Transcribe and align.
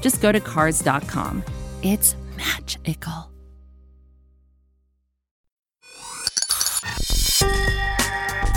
just 0.00 0.20
go 0.20 0.32
to 0.32 0.40
Cars.com. 0.40 1.42
It's 1.82 2.16
magical. 2.36 3.30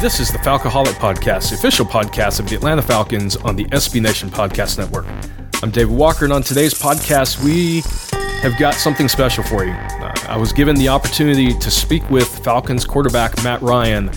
This 0.01 0.21
is 0.21 0.31
the 0.31 0.37
Falcoholic 0.37 0.93
Podcast, 0.93 1.49
the 1.49 1.55
official 1.55 1.85
podcast 1.85 2.39
of 2.39 2.47
the 2.47 2.55
Atlanta 2.55 2.81
Falcons 2.81 3.35
on 3.35 3.57
the 3.57 3.65
SB 3.65 4.01
Nation 4.01 4.29
Podcast 4.29 4.77
Network. 4.77 5.05
I'm 5.61 5.71
David 5.71 5.93
Walker, 5.93 6.23
and 6.23 6.33
on 6.33 6.41
today's 6.41 6.73
podcast, 6.73 7.43
we 7.43 7.81
have 8.39 8.57
got 8.57 8.75
something 8.75 9.09
special 9.09 9.43
for 9.43 9.65
you. 9.65 9.73
Uh, 9.73 10.13
I 10.29 10.37
was 10.37 10.53
given 10.53 10.77
the 10.77 10.87
opportunity 10.87 11.53
to 11.53 11.69
speak 11.69 12.09
with 12.09 12.29
Falcons 12.45 12.85
quarterback 12.85 13.43
Matt 13.43 13.61
Ryan, 13.61 14.09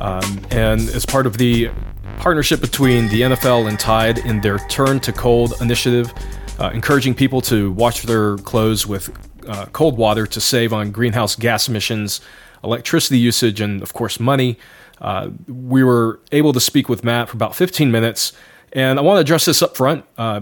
um, 0.00 0.40
and 0.50 0.80
as 0.88 1.06
part 1.06 1.24
of 1.24 1.38
the 1.38 1.70
partnership 2.18 2.60
between 2.60 3.06
the 3.06 3.20
NFL 3.20 3.68
and 3.68 3.78
Tide 3.78 4.18
in 4.18 4.40
their 4.40 4.58
Turn 4.58 4.98
to 4.98 5.12
Cold 5.12 5.54
initiative, 5.60 6.12
uh, 6.58 6.70
encouraging 6.70 7.14
people 7.14 7.40
to 7.42 7.70
wash 7.72 8.02
their 8.02 8.36
clothes 8.38 8.86
with 8.86 9.10
uh, 9.48 9.66
cold 9.66 9.96
water 9.96 10.26
to 10.26 10.40
save 10.40 10.72
on 10.72 10.90
greenhouse 10.90 11.34
gas 11.36 11.68
emissions, 11.68 12.20
electricity 12.62 13.18
usage, 13.18 13.60
and 13.60 13.82
of 13.82 13.92
course, 13.92 14.20
money. 14.20 14.58
Uh, 15.00 15.30
we 15.46 15.84
were 15.84 16.20
able 16.32 16.52
to 16.52 16.60
speak 16.60 16.88
with 16.88 17.04
Matt 17.04 17.28
for 17.28 17.36
about 17.36 17.54
15 17.54 17.90
minutes, 17.90 18.32
and 18.72 18.98
I 18.98 19.02
want 19.02 19.16
to 19.16 19.20
address 19.20 19.44
this 19.44 19.62
up 19.62 19.76
front. 19.76 20.04
Uh, 20.16 20.40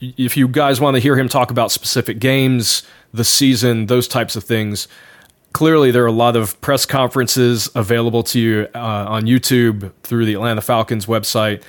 if 0.00 0.36
you 0.36 0.48
guys 0.48 0.80
want 0.80 0.96
to 0.96 1.00
hear 1.00 1.16
him 1.16 1.28
talk 1.28 1.50
about 1.50 1.70
specific 1.70 2.18
games, 2.18 2.82
the 3.12 3.24
season, 3.24 3.86
those 3.86 4.08
types 4.08 4.36
of 4.36 4.44
things, 4.44 4.88
clearly 5.52 5.90
there 5.90 6.02
are 6.02 6.08
a 6.08 6.12
lot 6.12 6.36
of 6.36 6.60
press 6.60 6.84
conferences 6.84 7.70
available 7.74 8.22
to 8.24 8.40
you 8.40 8.68
uh, 8.74 9.06
on 9.08 9.24
YouTube 9.24 9.92
through 10.02 10.26
the 10.26 10.34
Atlanta 10.34 10.60
Falcons 10.60 11.06
website. 11.06 11.62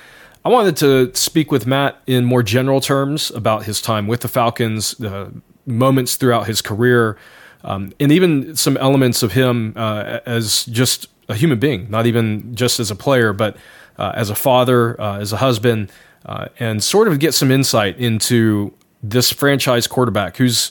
I 0.46 0.48
wanted 0.48 0.76
to 0.76 1.12
speak 1.12 1.50
with 1.50 1.66
Matt 1.66 2.00
in 2.06 2.24
more 2.24 2.40
general 2.40 2.80
terms 2.80 3.32
about 3.32 3.64
his 3.64 3.82
time 3.82 4.06
with 4.06 4.20
the 4.20 4.28
Falcons, 4.28 4.94
uh, 5.00 5.30
moments 5.66 6.14
throughout 6.14 6.46
his 6.46 6.62
career, 6.62 7.18
um, 7.64 7.92
and 7.98 8.12
even 8.12 8.54
some 8.54 8.76
elements 8.76 9.24
of 9.24 9.32
him 9.32 9.72
uh, 9.74 10.20
as 10.24 10.64
just 10.66 11.08
a 11.28 11.34
human 11.34 11.58
being, 11.58 11.90
not 11.90 12.06
even 12.06 12.54
just 12.54 12.78
as 12.78 12.92
a 12.92 12.94
player, 12.94 13.32
but 13.32 13.56
uh, 13.98 14.12
as 14.14 14.30
a 14.30 14.36
father, 14.36 15.00
uh, 15.00 15.18
as 15.18 15.32
a 15.32 15.38
husband, 15.38 15.90
uh, 16.26 16.46
and 16.60 16.80
sort 16.80 17.08
of 17.08 17.18
get 17.18 17.34
some 17.34 17.50
insight 17.50 17.98
into 17.98 18.72
this 19.02 19.32
franchise 19.32 19.88
quarterback 19.88 20.36
who's 20.36 20.70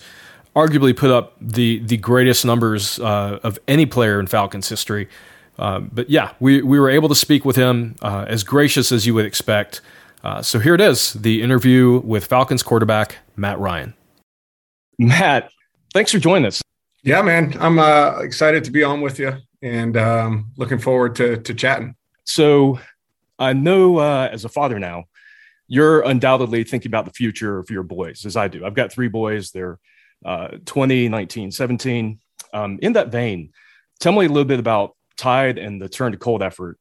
arguably 0.55 0.95
put 0.95 1.11
up 1.11 1.33
the 1.41 1.79
the 1.79 1.97
greatest 1.97 2.45
numbers 2.45 2.97
uh, 2.99 3.39
of 3.43 3.59
any 3.67 3.85
player 3.85 4.21
in 4.21 4.27
Falcons 4.27 4.69
history. 4.69 5.09
Uh, 5.57 5.79
but 5.79 6.09
yeah, 6.09 6.33
we, 6.39 6.61
we 6.61 6.79
were 6.79 6.89
able 6.89 7.09
to 7.09 7.15
speak 7.15 7.45
with 7.45 7.55
him 7.55 7.95
uh, 8.01 8.25
as 8.27 8.43
gracious 8.43 8.91
as 8.91 9.05
you 9.05 9.13
would 9.13 9.25
expect. 9.25 9.81
so 10.41 10.59
here 10.59 10.73
it 10.73 10.81
is 10.81 11.13
the 11.13 11.41
interview 11.41 12.01
with 12.03 12.25
Falcons 12.25 12.63
quarterback 12.63 13.17
Matt 13.35 13.59
Ryan. 13.59 13.93
Matt, 14.97 15.51
thanks 15.93 16.11
for 16.11 16.19
joining 16.19 16.45
us. 16.45 16.61
Yeah, 17.03 17.21
man, 17.21 17.55
I'm 17.59 17.79
excited 18.23 18.63
to 18.63 18.71
be 18.71 18.83
on 18.83 19.01
with 19.01 19.19
you 19.19 19.37
and 19.61 19.97
um, 19.97 20.51
looking 20.57 20.79
forward 20.79 21.15
to 21.15 21.37
to 21.37 21.53
chatting. 21.53 21.95
So, 22.23 22.79
I 23.37 23.53
know 23.53 23.97
uh, 23.97 24.29
as 24.31 24.45
a 24.45 24.49
father 24.49 24.79
now, 24.79 25.05
you're 25.67 26.01
undoubtedly 26.01 26.63
thinking 26.63 26.89
about 26.89 27.05
the 27.05 27.11
future 27.11 27.57
of 27.57 27.69
your 27.69 27.83
boys, 27.83 28.25
as 28.25 28.37
I 28.37 28.47
do. 28.47 28.65
I've 28.65 28.75
got 28.75 28.91
three 28.91 29.07
boys. 29.07 29.51
They're 29.51 29.79
uh, 30.23 30.57
20, 30.65 31.09
19, 31.09 31.51
17. 31.51 32.19
Um, 32.53 32.79
in 32.81 32.93
that 32.93 33.09
vein, 33.09 33.51
tell 33.99 34.13
me 34.13 34.25
a 34.25 34.29
little 34.29 34.45
bit 34.45 34.59
about 34.59 34.95
Tide 35.17 35.57
and 35.57 35.81
the 35.81 35.89
Turn 35.89 36.11
to 36.11 36.17
Cold 36.17 36.43
effort 36.43 36.77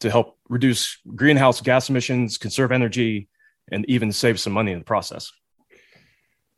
to 0.00 0.10
help 0.10 0.38
reduce 0.48 0.98
greenhouse 1.14 1.60
gas 1.60 1.88
emissions, 1.88 2.38
conserve 2.38 2.72
energy, 2.72 3.28
and 3.70 3.84
even 3.88 4.12
save 4.12 4.38
some 4.38 4.52
money 4.52 4.72
in 4.72 4.78
the 4.78 4.84
process. 4.84 5.30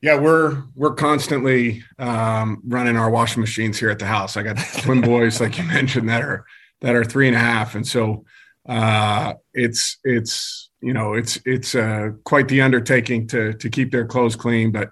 Yeah, 0.03 0.21
we're 0.21 0.63
we're 0.75 0.95
constantly 0.95 1.83
um, 1.99 2.63
running 2.67 2.97
our 2.97 3.11
washing 3.11 3.41
machines 3.41 3.79
here 3.79 3.91
at 3.91 3.99
the 3.99 4.07
house. 4.07 4.37
I 4.37 4.43
got 4.43 4.59
twin 4.83 5.01
boys, 5.13 5.41
like 5.41 5.59
you 5.59 5.65
mentioned, 5.65 6.09
that 6.09 6.23
are 6.23 6.45
that 6.81 6.95
are 6.95 7.05
three 7.05 7.27
and 7.29 7.37
a 7.37 7.41
half, 7.41 7.75
and 7.75 7.87
so 7.87 8.25
uh, 8.69 9.35
it's 9.55 9.99
it's 10.05 10.71
you 10.83 10.93
know 10.93 11.15
it's 11.15 11.39
it's 11.47 11.75
uh, 11.75 12.11
quite 12.25 12.49
the 12.49 12.61
undertaking 12.61 13.27
to 13.29 13.55
to 13.55 13.71
keep 13.71 13.91
their 13.91 14.07
clothes 14.07 14.37
clean. 14.37 14.71
But 14.71 14.91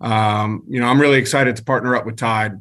um, 0.00 0.64
you 0.68 0.80
know, 0.80 0.86
I'm 0.86 1.00
really 1.00 1.18
excited 1.18 1.56
to 1.56 1.64
partner 1.64 1.94
up 1.94 2.06
with 2.06 2.16
Tide 2.16 2.52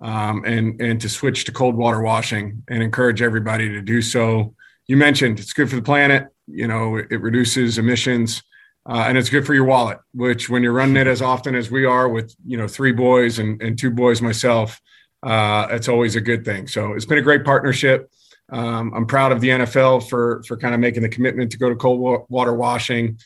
um, 0.00 0.44
and 0.44 0.80
and 0.80 1.00
to 1.00 1.08
switch 1.08 1.44
to 1.44 1.52
cold 1.52 1.74
water 1.74 2.00
washing 2.00 2.62
and 2.68 2.82
encourage 2.82 3.22
everybody 3.22 3.68
to 3.68 3.82
do 3.82 4.02
so. 4.02 4.54
You 4.86 4.96
mentioned 4.96 5.40
it's 5.40 5.52
good 5.52 5.68
for 5.70 5.76
the 5.76 5.82
planet. 5.82 6.28
You 6.46 6.68
know, 6.68 6.96
it, 6.96 7.08
it 7.10 7.20
reduces 7.20 7.78
emissions 7.78 8.42
uh, 8.88 9.04
and 9.08 9.18
it's 9.18 9.28
good 9.28 9.44
for 9.44 9.54
your 9.54 9.64
wallet. 9.64 9.98
Which, 10.14 10.48
when 10.48 10.62
you're 10.62 10.72
running 10.72 10.96
it 10.96 11.06
as 11.06 11.20
often 11.20 11.54
as 11.54 11.70
we 11.70 11.84
are, 11.84 12.08
with 12.08 12.34
you 12.46 12.56
know 12.56 12.68
three 12.68 12.92
boys 12.92 13.38
and, 13.38 13.60
and 13.60 13.78
two 13.78 13.90
boys 13.90 14.22
myself, 14.22 14.80
uh, 15.22 15.66
it's 15.70 15.88
always 15.88 16.14
a 16.14 16.20
good 16.20 16.44
thing. 16.44 16.68
So 16.68 16.92
it's 16.92 17.04
been 17.04 17.18
a 17.18 17.22
great 17.22 17.44
partnership. 17.44 18.10
Um, 18.50 18.92
I'm 18.94 19.06
proud 19.06 19.32
of 19.32 19.40
the 19.40 19.48
NFL 19.48 20.08
for 20.08 20.42
for 20.46 20.56
kind 20.56 20.74
of 20.74 20.80
making 20.80 21.02
the 21.02 21.08
commitment 21.08 21.50
to 21.52 21.58
go 21.58 21.68
to 21.68 21.74
cold 21.74 22.26
water 22.28 22.54
washing. 22.54 23.18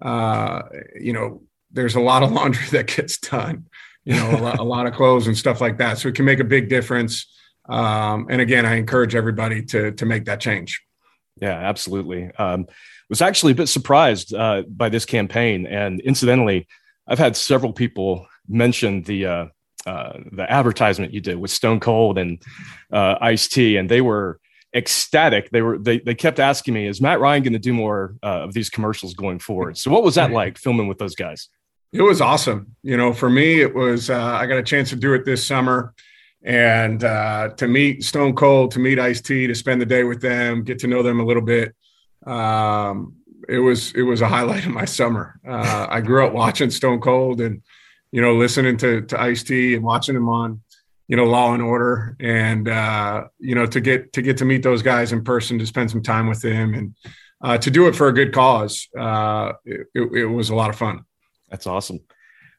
Uh, 0.00 0.62
you 0.98 1.12
know, 1.12 1.42
there's 1.72 1.96
a 1.96 2.00
lot 2.00 2.22
of 2.22 2.30
laundry 2.38 2.66
that 2.70 2.86
gets 2.86 3.18
done. 3.18 3.66
You 4.08 4.16
know, 4.16 4.30
a 4.30 4.40
lot, 4.40 4.58
a 4.58 4.62
lot 4.62 4.86
of 4.86 4.94
clothes 4.94 5.26
and 5.26 5.36
stuff 5.36 5.60
like 5.60 5.76
that. 5.78 5.98
So 5.98 6.08
it 6.08 6.14
can 6.14 6.24
make 6.24 6.40
a 6.40 6.44
big 6.44 6.70
difference. 6.70 7.26
Um, 7.68 8.26
and 8.30 8.40
again, 8.40 8.64
I 8.64 8.76
encourage 8.76 9.14
everybody 9.14 9.62
to 9.66 9.92
to 9.92 10.06
make 10.06 10.24
that 10.24 10.40
change. 10.40 10.82
Yeah, 11.40 11.52
absolutely. 11.52 12.30
Um, 12.38 12.66
was 13.10 13.20
actually 13.20 13.52
a 13.52 13.56
bit 13.56 13.68
surprised 13.68 14.34
uh, 14.34 14.62
by 14.62 14.88
this 14.88 15.04
campaign. 15.04 15.66
And 15.66 16.00
incidentally, 16.00 16.66
I've 17.06 17.18
had 17.18 17.36
several 17.36 17.72
people 17.72 18.26
mention 18.48 19.02
the 19.02 19.26
uh, 19.26 19.46
uh, 19.86 20.18
the 20.32 20.50
advertisement 20.50 21.12
you 21.12 21.20
did 21.20 21.36
with 21.36 21.50
Stone 21.50 21.80
Cold 21.80 22.18
and 22.18 22.42
uh, 22.92 23.16
Ice 23.20 23.46
T, 23.48 23.76
and 23.76 23.90
they 23.90 24.00
were 24.00 24.40
ecstatic. 24.74 25.50
They 25.50 25.62
were 25.62 25.78
they 25.78 25.98
they 25.98 26.14
kept 26.14 26.40
asking 26.40 26.74
me, 26.74 26.86
"Is 26.86 27.00
Matt 27.00 27.20
Ryan 27.20 27.42
going 27.42 27.52
to 27.52 27.58
do 27.58 27.72
more 27.72 28.14
uh, 28.22 28.44
of 28.44 28.52
these 28.52 28.70
commercials 28.70 29.14
going 29.14 29.38
forward?" 29.38 29.76
So, 29.78 29.90
what 29.90 30.02
was 30.02 30.16
that 30.16 30.30
like 30.30 30.58
filming 30.58 30.88
with 30.88 30.98
those 30.98 31.14
guys? 31.14 31.48
It 31.92 32.02
was 32.02 32.20
awesome. 32.20 32.76
You 32.82 32.96
know, 32.96 33.12
for 33.12 33.30
me, 33.30 33.60
it 33.60 33.74
was 33.74 34.10
uh, 34.10 34.22
I 34.22 34.46
got 34.46 34.58
a 34.58 34.62
chance 34.62 34.90
to 34.90 34.96
do 34.96 35.14
it 35.14 35.24
this 35.24 35.46
summer 35.46 35.94
and 36.42 37.02
uh, 37.02 37.50
to 37.56 37.66
meet 37.66 38.04
Stone 38.04 38.34
Cold, 38.34 38.70
to 38.72 38.78
meet 38.78 38.98
Ice 38.98 39.20
T, 39.20 39.46
to 39.46 39.54
spend 39.54 39.80
the 39.80 39.86
day 39.86 40.04
with 40.04 40.20
them, 40.20 40.64
get 40.64 40.78
to 40.80 40.86
know 40.86 41.02
them 41.02 41.20
a 41.20 41.24
little 41.24 41.42
bit 41.42 41.74
um, 42.26 43.14
it 43.48 43.58
was 43.58 43.92
it 43.92 44.02
was 44.02 44.20
a 44.20 44.28
highlight 44.28 44.66
of 44.66 44.72
my 44.72 44.84
summer. 44.84 45.40
Uh, 45.46 45.86
I 45.88 46.00
grew 46.00 46.26
up 46.26 46.32
watching 46.32 46.70
Stone 46.70 47.00
Cold 47.00 47.40
and 47.40 47.62
you 48.12 48.20
know 48.20 48.34
listening 48.34 48.76
to 48.78 49.02
to 49.02 49.20
Ice 49.20 49.42
T 49.42 49.74
and 49.74 49.84
watching 49.84 50.16
him 50.16 50.28
on 50.28 50.60
you 51.06 51.16
know 51.16 51.24
Law 51.24 51.54
and 51.54 51.62
Order 51.62 52.16
and 52.20 52.68
uh, 52.68 53.24
you 53.38 53.54
know 53.54 53.66
to 53.66 53.80
get 53.80 54.12
to 54.14 54.22
get 54.22 54.36
to 54.38 54.44
meet 54.44 54.62
those 54.62 54.82
guys 54.82 55.12
in 55.12 55.24
person 55.24 55.58
to 55.58 55.66
spend 55.66 55.90
some 55.90 56.02
time 56.02 56.28
with 56.28 56.42
them 56.42 56.74
and 56.74 56.94
uh, 57.42 57.56
to 57.58 57.70
do 57.70 57.86
it 57.86 57.94
for 57.94 58.08
a 58.08 58.12
good 58.12 58.32
cause. 58.32 58.88
Uh, 58.98 59.52
it, 59.64 59.86
it, 59.94 60.24
was 60.24 60.50
a 60.50 60.54
lot 60.54 60.70
of 60.70 60.76
fun. 60.76 61.04
That's 61.50 61.66
awesome. 61.66 62.00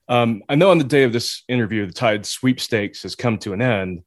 Um, 0.07 0.43
I 0.49 0.55
know 0.55 0.71
on 0.71 0.79
the 0.79 0.83
day 0.83 1.03
of 1.03 1.13
this 1.13 1.43
interview, 1.47 1.85
the 1.85 1.93
Tide 1.93 2.25
sweepstakes 2.25 3.03
has 3.03 3.15
come 3.15 3.37
to 3.39 3.53
an 3.53 3.61
end, 3.61 4.01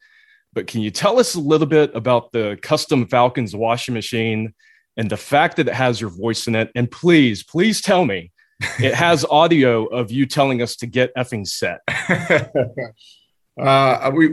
but 0.53 0.67
can 0.67 0.81
you 0.81 0.91
tell 0.91 1.21
us 1.21 1.35
a 1.35 1.41
little 1.41 1.67
bit 1.67 1.95
about 1.95 2.33
the 2.33 2.59
custom 2.61 3.07
Falcons 3.07 3.55
washing 3.55 3.95
machine? 3.95 4.55
and 4.97 5.11
the 5.11 5.17
fact 5.17 5.57
that 5.57 5.69
it 5.69 5.75
has 5.75 6.01
your 6.01 6.11
voice 6.11 6.47
in 6.47 6.55
it, 6.55 6.71
and 6.75 6.91
please, 6.91 7.43
please 7.43 7.81
tell 7.81 8.05
me 8.05 8.31
it 8.79 8.95
has 8.95 9.25
audio 9.25 9.87
of 9.87 10.11
you 10.11 10.27
telling 10.27 10.63
us 10.63 10.77
to 10.77 10.87
get 10.87 11.15
effing 11.17 11.47
set. 11.47 11.81
uh, 13.61 14.11
we, 14.15 14.29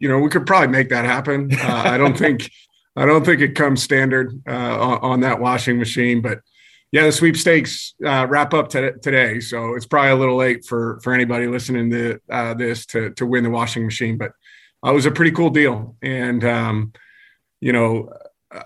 you 0.00 0.08
know, 0.08 0.18
we 0.18 0.30
could 0.30 0.46
probably 0.46 0.68
make 0.68 0.88
that 0.88 1.04
happen. 1.04 1.50
Uh, 1.52 1.82
I 1.84 1.98
don't 1.98 2.16
think, 2.16 2.50
I 2.96 3.04
don't 3.06 3.24
think 3.24 3.40
it 3.40 3.54
comes 3.54 3.82
standard 3.82 4.40
uh, 4.48 4.52
on, 4.52 4.98
on, 4.98 5.20
that 5.20 5.40
washing 5.40 5.78
machine, 5.78 6.22
but 6.22 6.38
yeah, 6.92 7.06
the 7.06 7.12
sweepstakes 7.12 7.94
uh, 8.04 8.26
wrap 8.28 8.54
up 8.54 8.68
t- 8.68 8.90
today, 9.02 9.40
so 9.40 9.74
it's 9.74 9.86
probably 9.86 10.12
a 10.12 10.16
little 10.16 10.36
late 10.36 10.64
for 10.64 11.00
for 11.02 11.12
anybody 11.12 11.46
listening 11.46 11.90
to 11.90 12.20
uh, 12.30 12.54
this 12.54 12.86
to 12.86 13.10
to 13.14 13.26
win 13.26 13.44
the 13.44 13.50
washing 13.50 13.84
machine, 13.84 14.16
but 14.16 14.32
uh, 14.84 14.90
it 14.90 14.94
was 14.94 15.06
a 15.06 15.10
pretty 15.10 15.32
cool 15.32 15.50
deal, 15.50 15.96
and 16.02 16.44
um, 16.44 16.92
you 17.60 17.72
know 17.72 18.10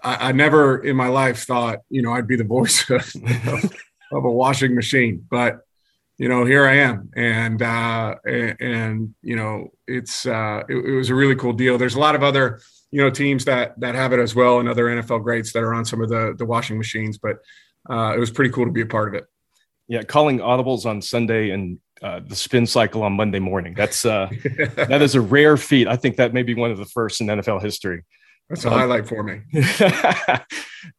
I, 0.02 0.28
I, 0.28 0.32
never 0.32 0.78
in 0.84 0.96
my 0.96 1.08
life 1.08 1.44
thought, 1.44 1.80
you 1.88 2.02
know, 2.02 2.12
I'd 2.12 2.26
be 2.26 2.36
the 2.36 2.44
voice 2.44 2.88
of, 2.90 3.00
of, 3.46 3.64
of 4.12 4.24
a 4.24 4.30
washing 4.30 4.74
machine. 4.74 5.26
But 5.30 5.60
you 6.18 6.28
know, 6.28 6.44
here 6.44 6.66
I 6.66 6.78
am, 6.78 7.10
and 7.16 7.62
uh, 7.62 8.16
and, 8.24 8.56
and 8.60 9.14
you 9.22 9.36
know, 9.36 9.68
it's 9.86 10.26
uh, 10.26 10.64
it, 10.68 10.74
it 10.74 10.94
was 10.96 11.10
a 11.10 11.14
really 11.14 11.36
cool 11.36 11.52
deal. 11.52 11.78
There's 11.78 11.94
a 11.94 12.00
lot 12.00 12.16
of 12.16 12.22
other 12.22 12.60
you 12.90 13.00
know 13.00 13.10
teams 13.10 13.44
that 13.44 13.78
that 13.80 13.94
have 13.94 14.12
it 14.12 14.18
as 14.18 14.34
well, 14.34 14.58
and 14.58 14.68
other 14.68 14.86
NFL 14.86 15.22
greats 15.22 15.52
that 15.52 15.62
are 15.62 15.74
on 15.74 15.84
some 15.84 16.02
of 16.02 16.08
the 16.08 16.34
the 16.36 16.44
washing 16.44 16.76
machines. 16.76 17.18
But 17.18 17.38
uh, 17.88 18.12
it 18.14 18.18
was 18.18 18.30
pretty 18.30 18.50
cool 18.50 18.66
to 18.66 18.72
be 18.72 18.82
a 18.82 18.86
part 18.86 19.08
of 19.08 19.14
it. 19.14 19.26
Yeah, 19.86 20.02
calling 20.02 20.38
audibles 20.38 20.84
on 20.84 21.00
Sunday 21.00 21.50
and 21.50 21.78
uh, 22.02 22.20
the 22.20 22.36
spin 22.36 22.66
cycle 22.66 23.02
on 23.02 23.14
Monday 23.14 23.38
morning. 23.38 23.74
That's 23.74 24.04
uh, 24.04 24.28
that 24.76 25.02
is 25.02 25.14
a 25.14 25.20
rare 25.20 25.56
feat. 25.56 25.88
I 25.88 25.96
think 25.96 26.16
that 26.16 26.34
may 26.34 26.42
be 26.42 26.54
one 26.54 26.70
of 26.70 26.78
the 26.78 26.84
first 26.84 27.20
in 27.20 27.26
NFL 27.26 27.62
history. 27.62 28.04
That's 28.48 28.64
a 28.64 28.68
um, 28.68 28.74
highlight 28.74 29.06
for 29.06 29.22
me. 29.22 29.40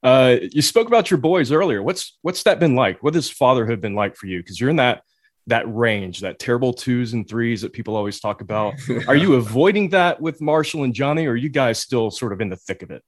uh, 0.04 0.38
you 0.52 0.62
spoke 0.62 0.88
about 0.88 1.10
your 1.10 1.20
boys 1.20 1.52
earlier. 1.52 1.82
What's 1.82 2.18
what's 2.22 2.44
that 2.44 2.60
been 2.60 2.76
like? 2.76 3.02
What 3.04 3.16
has 3.16 3.30
fatherhood 3.30 3.82
been 3.82 3.96
like 3.96 4.16
for 4.16 4.28
you? 4.28 4.40
Because 4.40 4.60
you're 4.60 4.70
in 4.70 4.76
that 4.78 5.04
that 5.48 5.66
range, 5.68 6.20
that 6.22 6.40
terrible 6.40 6.74
twos 6.74 7.14
and 7.14 7.28
threes 7.28 7.62
that 7.62 7.74
people 7.74 7.96
always 7.96 8.20
talk 8.20 8.42
about. 8.42 8.76
Are 9.08 9.16
you 9.16 9.34
avoiding 9.36 9.90
that 9.90 10.22
with 10.22 10.42
Marshall 10.42 10.84
and 10.84 10.94
Johnny, 10.94 11.26
or 11.26 11.32
are 11.32 11.36
you 11.36 11.50
guys 11.50 11.80
still 11.80 12.12
sort 12.12 12.34
of 12.34 12.42
in 12.42 12.50
the 12.50 12.56
thick 12.56 12.84
of 12.84 12.92
it? 12.92 13.04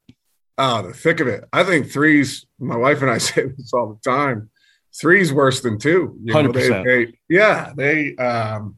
Oh, 0.63 0.83
the 0.83 0.93
thick 0.93 1.19
of 1.19 1.27
it. 1.27 1.43
I 1.51 1.63
think 1.63 1.89
threes. 1.89 2.45
My 2.59 2.77
wife 2.77 3.01
and 3.01 3.09
I 3.09 3.17
say 3.29 3.47
this 3.47 3.73
all 3.73 3.93
the 3.93 4.09
time. 4.09 4.51
Three's 4.99 5.33
worse 5.33 5.61
than 5.61 5.79
two. 5.79 6.19
Hundred 6.29 6.53
percent. 6.53 7.15
Yeah, 7.27 7.73
they. 7.75 8.15
Um, 8.15 8.77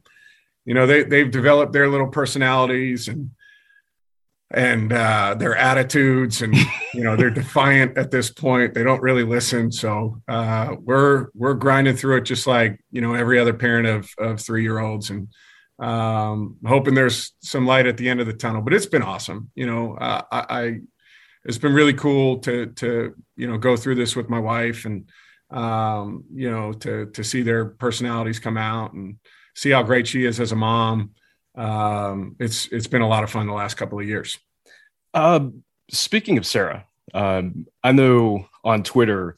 you 0.64 0.72
know, 0.72 0.86
they 0.86 1.02
they've 1.02 1.30
developed 1.30 1.74
their 1.74 1.88
little 1.88 2.08
personalities 2.08 3.08
and 3.08 3.30
and 4.50 4.92
uh, 4.92 5.34
their 5.34 5.56
attitudes 5.56 6.40
and 6.40 6.54
you 6.94 7.02
know 7.02 7.16
they're 7.16 7.30
defiant 7.42 7.98
at 7.98 8.10
this 8.10 8.30
point 8.30 8.72
they 8.72 8.84
don't 8.84 9.02
really 9.02 9.24
listen 9.24 9.72
so 9.72 10.22
uh, 10.28 10.76
we're 10.80 11.28
we're 11.34 11.54
grinding 11.54 11.96
through 11.96 12.18
it 12.18 12.24
just 12.24 12.46
like 12.46 12.78
you 12.92 13.00
know 13.00 13.14
every 13.14 13.38
other 13.38 13.52
parent 13.52 13.86
of 13.86 14.08
of 14.18 14.40
three 14.40 14.62
year 14.62 14.78
olds 14.78 15.10
and 15.10 15.28
um, 15.80 16.56
hoping 16.64 16.94
there's 16.94 17.32
some 17.40 17.66
light 17.66 17.86
at 17.86 17.96
the 17.96 18.08
end 18.08 18.20
of 18.20 18.26
the 18.26 18.32
tunnel 18.32 18.62
but 18.62 18.72
it's 18.72 18.86
been 18.86 19.02
awesome 19.02 19.50
you 19.54 19.66
know 19.66 19.96
uh, 19.96 20.22
I, 20.30 20.46
I, 20.48 20.80
it's 21.44 21.58
been 21.58 21.74
really 21.74 21.94
cool 21.94 22.38
to 22.38 22.66
to 22.66 23.14
you 23.36 23.46
know 23.46 23.58
go 23.58 23.76
through 23.76 23.94
this 23.94 24.16
with 24.16 24.28
my 24.28 24.38
wife 24.38 24.84
and 24.84 25.08
um, 25.50 26.24
you 26.32 26.50
know 26.50 26.72
to 26.72 27.06
to 27.06 27.24
see 27.24 27.42
their 27.42 27.66
personalities 27.66 28.38
come 28.38 28.56
out 28.56 28.92
and 28.92 29.16
see 29.54 29.70
how 29.70 29.82
great 29.82 30.06
she 30.06 30.24
is 30.24 30.40
as 30.40 30.52
a 30.52 30.56
mom 30.56 31.10
um, 31.56 32.36
it's 32.38 32.66
it's 32.66 32.86
been 32.86 33.02
a 33.02 33.08
lot 33.08 33.24
of 33.24 33.30
fun 33.30 33.46
the 33.46 33.52
last 33.52 33.74
couple 33.74 33.98
of 33.98 34.06
years. 34.06 34.38
Uh, 35.12 35.48
speaking 35.90 36.38
of 36.38 36.46
Sarah, 36.46 36.86
um, 37.12 37.66
I 37.82 37.92
know 37.92 38.46
on 38.64 38.82
Twitter, 38.82 39.36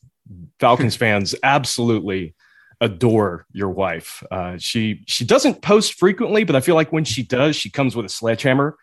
Falcons 0.59 0.97
fans 0.97 1.35
absolutely 1.43 2.35
adore 2.81 3.47
your 3.53 3.71
wife. 3.71 4.23
Uh, 4.31 4.57
she 4.59 5.03
she 5.07 5.25
doesn't 5.25 5.63
post 5.63 5.95
frequently, 5.95 6.45
but 6.45 6.57
I 6.57 6.61
feel 6.61 6.75
like 6.75 6.93
when 6.93 7.05
she 7.05 7.23
does, 7.23 7.57
she 7.57 7.71
comes 7.71 7.95
with 7.95 8.07
a 8.07 8.11
sledgehammer, 8.11 8.77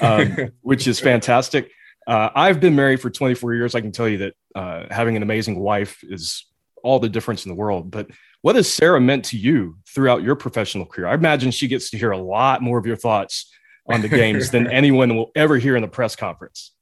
um, 0.00 0.50
which 0.62 0.86
is 0.86 1.00
fantastic. 1.00 1.70
Uh, 2.06 2.30
I've 2.34 2.60
been 2.60 2.74
married 2.74 3.00
for 3.00 3.10
24 3.10 3.54
years. 3.54 3.74
I 3.74 3.80
can 3.80 3.92
tell 3.92 4.08
you 4.08 4.18
that 4.18 4.34
uh, 4.54 4.86
having 4.90 5.16
an 5.16 5.22
amazing 5.22 5.60
wife 5.60 6.02
is 6.02 6.46
all 6.82 6.98
the 6.98 7.08
difference 7.08 7.44
in 7.44 7.50
the 7.50 7.54
world. 7.54 7.90
But 7.90 8.10
what 8.42 8.56
has 8.56 8.72
Sarah 8.72 9.00
meant 9.00 9.26
to 9.26 9.36
you 9.36 9.76
throughout 9.88 10.22
your 10.22 10.34
professional 10.34 10.86
career? 10.86 11.08
I 11.08 11.14
imagine 11.14 11.50
she 11.50 11.68
gets 11.68 11.90
to 11.90 11.98
hear 11.98 12.10
a 12.10 12.18
lot 12.18 12.62
more 12.62 12.78
of 12.78 12.86
your 12.86 12.96
thoughts 12.96 13.52
on 13.86 14.00
the 14.02 14.08
games 14.08 14.50
than 14.50 14.66
anyone 14.70 15.16
will 15.16 15.30
ever 15.34 15.56
hear 15.58 15.76
in 15.76 15.82
the 15.82 15.88
press 15.88 16.16
conference. 16.16 16.72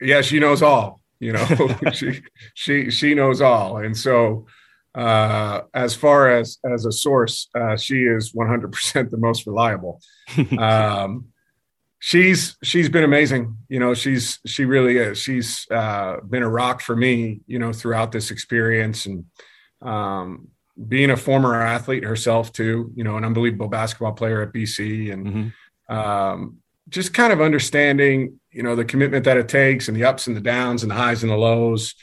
Yeah, 0.00 0.22
she 0.22 0.38
knows 0.38 0.62
all. 0.62 1.00
You 1.20 1.32
know, 1.32 1.46
she 1.92 2.22
she 2.54 2.90
she 2.90 3.14
knows 3.14 3.40
all, 3.40 3.78
and 3.78 3.96
so 3.96 4.46
uh, 4.94 5.62
as 5.74 5.94
far 5.94 6.30
as 6.30 6.58
as 6.64 6.84
a 6.86 6.92
source, 6.92 7.48
uh, 7.54 7.76
she 7.76 8.02
is 8.02 8.32
100% 8.32 9.10
the 9.10 9.16
most 9.16 9.46
reliable. 9.46 10.00
Um, 10.58 11.26
she's 11.98 12.56
she's 12.62 12.88
been 12.88 13.04
amazing. 13.04 13.56
You 13.68 13.80
know, 13.80 13.94
she's 13.94 14.38
she 14.46 14.64
really 14.64 14.98
is. 14.98 15.18
She's 15.18 15.66
uh, 15.70 16.18
been 16.20 16.42
a 16.42 16.48
rock 16.48 16.80
for 16.80 16.96
me. 16.96 17.40
You 17.46 17.58
know, 17.58 17.72
throughout 17.72 18.12
this 18.12 18.30
experience, 18.30 19.06
and 19.06 19.24
um, 19.82 20.48
being 20.88 21.10
a 21.10 21.16
former 21.16 21.54
athlete 21.54 22.04
herself 22.04 22.52
too, 22.52 22.92
you 22.94 23.04
know, 23.04 23.16
an 23.16 23.24
unbelievable 23.24 23.68
basketball 23.68 24.12
player 24.12 24.42
at 24.42 24.52
BC 24.52 25.12
and 25.12 25.26
mm-hmm. 25.26 25.94
um, 25.94 26.58
just 26.88 27.14
kind 27.14 27.32
of 27.32 27.40
understanding, 27.40 28.38
you 28.50 28.62
know, 28.62 28.76
the 28.76 28.84
commitment 28.84 29.24
that 29.24 29.36
it 29.36 29.48
takes 29.48 29.88
and 29.88 29.96
the 29.96 30.04
ups 30.04 30.26
and 30.26 30.36
the 30.36 30.40
downs 30.40 30.82
and 30.82 30.90
the 30.90 30.96
highs 30.96 31.22
and 31.22 31.32
the 31.32 31.36
lows, 31.36 31.94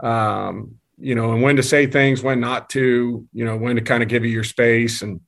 um, 0.00 0.76
you 0.98 1.14
know, 1.14 1.32
and 1.32 1.42
when 1.42 1.56
to 1.56 1.62
say 1.62 1.86
things, 1.86 2.22
when 2.22 2.40
not 2.40 2.70
to, 2.70 3.26
you 3.32 3.44
know, 3.44 3.56
when 3.56 3.76
to 3.76 3.82
kind 3.82 4.02
of 4.02 4.08
give 4.08 4.24
you 4.24 4.30
your 4.30 4.44
space. 4.44 5.02
And 5.02 5.20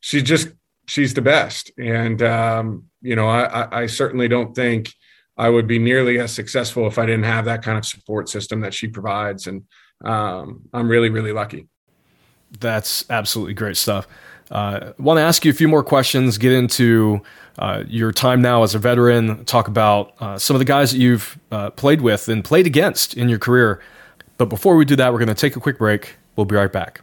she's 0.00 0.24
just, 0.24 0.48
she's 0.90 1.14
the 1.14 1.22
best. 1.22 1.70
And, 1.78 2.20
um, 2.20 2.86
you 3.00 3.14
know, 3.14 3.28
I, 3.28 3.82
I 3.82 3.86
certainly 3.86 4.26
don't 4.26 4.56
think 4.56 4.92
I 5.36 5.48
would 5.48 5.68
be 5.68 5.78
nearly 5.78 6.18
as 6.18 6.32
successful 6.32 6.88
if 6.88 6.98
I 6.98 7.06
didn't 7.06 7.26
have 7.26 7.44
that 7.44 7.62
kind 7.62 7.78
of 7.78 7.86
support 7.86 8.28
system 8.28 8.60
that 8.62 8.74
she 8.74 8.88
provides. 8.88 9.46
And 9.46 9.62
um, 10.04 10.62
I'm 10.72 10.88
really, 10.88 11.08
really 11.08 11.30
lucky. 11.32 11.68
That's 12.58 13.08
absolutely 13.08 13.54
great 13.54 13.76
stuff. 13.76 14.08
Uh, 14.50 14.92
want 14.98 15.18
to 15.18 15.22
ask 15.22 15.44
you 15.44 15.52
a 15.52 15.54
few 15.54 15.68
more 15.68 15.84
questions, 15.84 16.38
get 16.38 16.50
into 16.50 17.22
uh, 17.60 17.84
your 17.86 18.10
time 18.10 18.42
now 18.42 18.64
as 18.64 18.74
a 18.74 18.80
veteran, 18.80 19.44
talk 19.44 19.68
about 19.68 20.14
uh, 20.18 20.36
some 20.36 20.56
of 20.56 20.58
the 20.58 20.64
guys 20.64 20.90
that 20.90 20.98
you've 20.98 21.38
uh, 21.52 21.70
played 21.70 22.00
with 22.00 22.28
and 22.28 22.44
played 22.44 22.66
against 22.66 23.14
in 23.14 23.28
your 23.28 23.38
career. 23.38 23.80
But 24.38 24.46
before 24.46 24.74
we 24.74 24.84
do 24.84 24.96
that, 24.96 25.12
we're 25.12 25.20
going 25.20 25.28
to 25.28 25.34
take 25.34 25.54
a 25.54 25.60
quick 25.60 25.78
break. 25.78 26.16
We'll 26.34 26.46
be 26.46 26.56
right 26.56 26.72
back. 26.72 27.02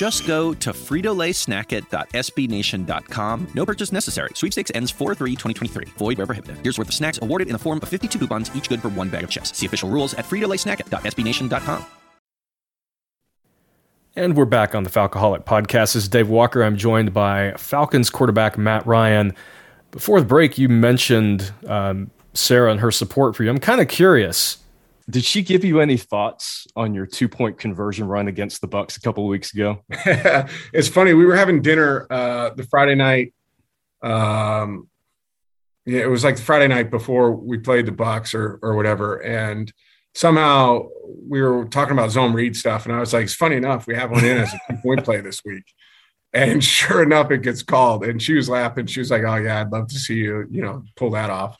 Just 0.00 0.26
go 0.26 0.54
to 0.54 0.72
fritolaysnackit.sbnation.com. 0.72 3.48
No 3.54 3.66
purchase 3.66 3.92
necessary. 3.92 4.30
Sweepstakes 4.34 4.70
ends 4.74 4.90
4-3-2023. 4.90 5.88
Void 5.98 6.16
where 6.16 6.26
prohibited. 6.26 6.56
Here's 6.62 6.78
worth 6.78 6.88
of 6.88 6.94
snacks 6.94 7.18
awarded 7.20 7.48
in 7.48 7.52
the 7.52 7.58
form 7.58 7.80
of 7.82 7.88
52 7.90 8.18
coupons, 8.18 8.50
each 8.54 8.70
good 8.70 8.80
for 8.80 8.88
one 8.88 9.10
bag 9.10 9.24
of 9.24 9.30
chips. 9.30 9.54
See 9.54 9.66
official 9.66 9.90
rules 9.90 10.14
at 10.14 10.24
fritolaysnackit.sbnation.com. 10.24 11.84
And 14.16 14.38
we're 14.38 14.46
back 14.46 14.74
on 14.74 14.84
the 14.84 14.90
Falcoholic 14.90 15.44
podcast. 15.44 15.92
This 15.92 15.96
is 15.96 16.08
Dave 16.08 16.30
Walker. 16.30 16.62
I'm 16.62 16.78
joined 16.78 17.12
by 17.12 17.52
Falcons 17.58 18.08
quarterback 18.08 18.56
Matt 18.56 18.86
Ryan. 18.86 19.34
Before 19.90 20.18
the 20.18 20.26
break, 20.26 20.56
you 20.56 20.70
mentioned 20.70 21.52
um, 21.66 22.10
Sarah 22.32 22.70
and 22.70 22.80
her 22.80 22.90
support 22.90 23.36
for 23.36 23.44
you. 23.44 23.50
I'm 23.50 23.58
kind 23.58 23.82
of 23.82 23.88
curious 23.88 24.56
did 25.10 25.24
she 25.24 25.42
give 25.42 25.64
you 25.64 25.80
any 25.80 25.96
thoughts 25.96 26.66
on 26.76 26.94
your 26.94 27.06
two 27.06 27.28
point 27.28 27.58
conversion 27.58 28.06
run 28.06 28.28
against 28.28 28.60
the 28.60 28.68
Bucs 28.68 28.96
a 28.96 29.00
couple 29.00 29.24
of 29.24 29.28
weeks 29.28 29.52
ago? 29.52 29.84
it's 30.72 30.88
funny. 30.88 31.14
We 31.14 31.26
were 31.26 31.36
having 31.36 31.62
dinner 31.62 32.06
uh, 32.10 32.50
the 32.50 32.64
Friday 32.64 32.94
night. 32.94 33.34
Um, 34.02 34.88
yeah, 35.86 36.00
it 36.00 36.10
was 36.10 36.24
like 36.24 36.36
the 36.36 36.42
Friday 36.42 36.68
night 36.68 36.90
before 36.90 37.32
we 37.32 37.58
played 37.58 37.86
the 37.86 37.92
Bucs 37.92 38.34
or 38.34 38.58
or 38.62 38.76
whatever, 38.76 39.16
and 39.16 39.72
somehow 40.14 40.88
we 41.28 41.40
were 41.40 41.64
talking 41.66 41.92
about 41.92 42.10
zone 42.10 42.32
read 42.32 42.56
stuff, 42.56 42.86
and 42.86 42.94
I 42.94 43.00
was 43.00 43.12
like, 43.12 43.24
"It's 43.24 43.34
funny 43.34 43.56
enough, 43.56 43.86
we 43.86 43.94
have 43.94 44.10
one 44.10 44.24
in 44.24 44.38
as 44.38 44.52
a 44.52 44.58
two 44.68 44.78
point 44.82 45.04
play 45.04 45.20
this 45.20 45.42
week." 45.44 45.64
And 46.32 46.62
sure 46.62 47.02
enough, 47.02 47.30
it 47.30 47.42
gets 47.42 47.62
called, 47.62 48.04
and 48.04 48.22
she 48.22 48.34
was 48.34 48.48
laughing. 48.48 48.86
She 48.86 49.00
was 49.00 49.10
like, 49.10 49.22
"Oh 49.24 49.36
yeah, 49.36 49.60
I'd 49.60 49.72
love 49.72 49.88
to 49.88 49.98
see 49.98 50.14
you, 50.14 50.46
you 50.50 50.62
know, 50.62 50.84
pull 50.96 51.10
that 51.10 51.30
off." 51.30 51.56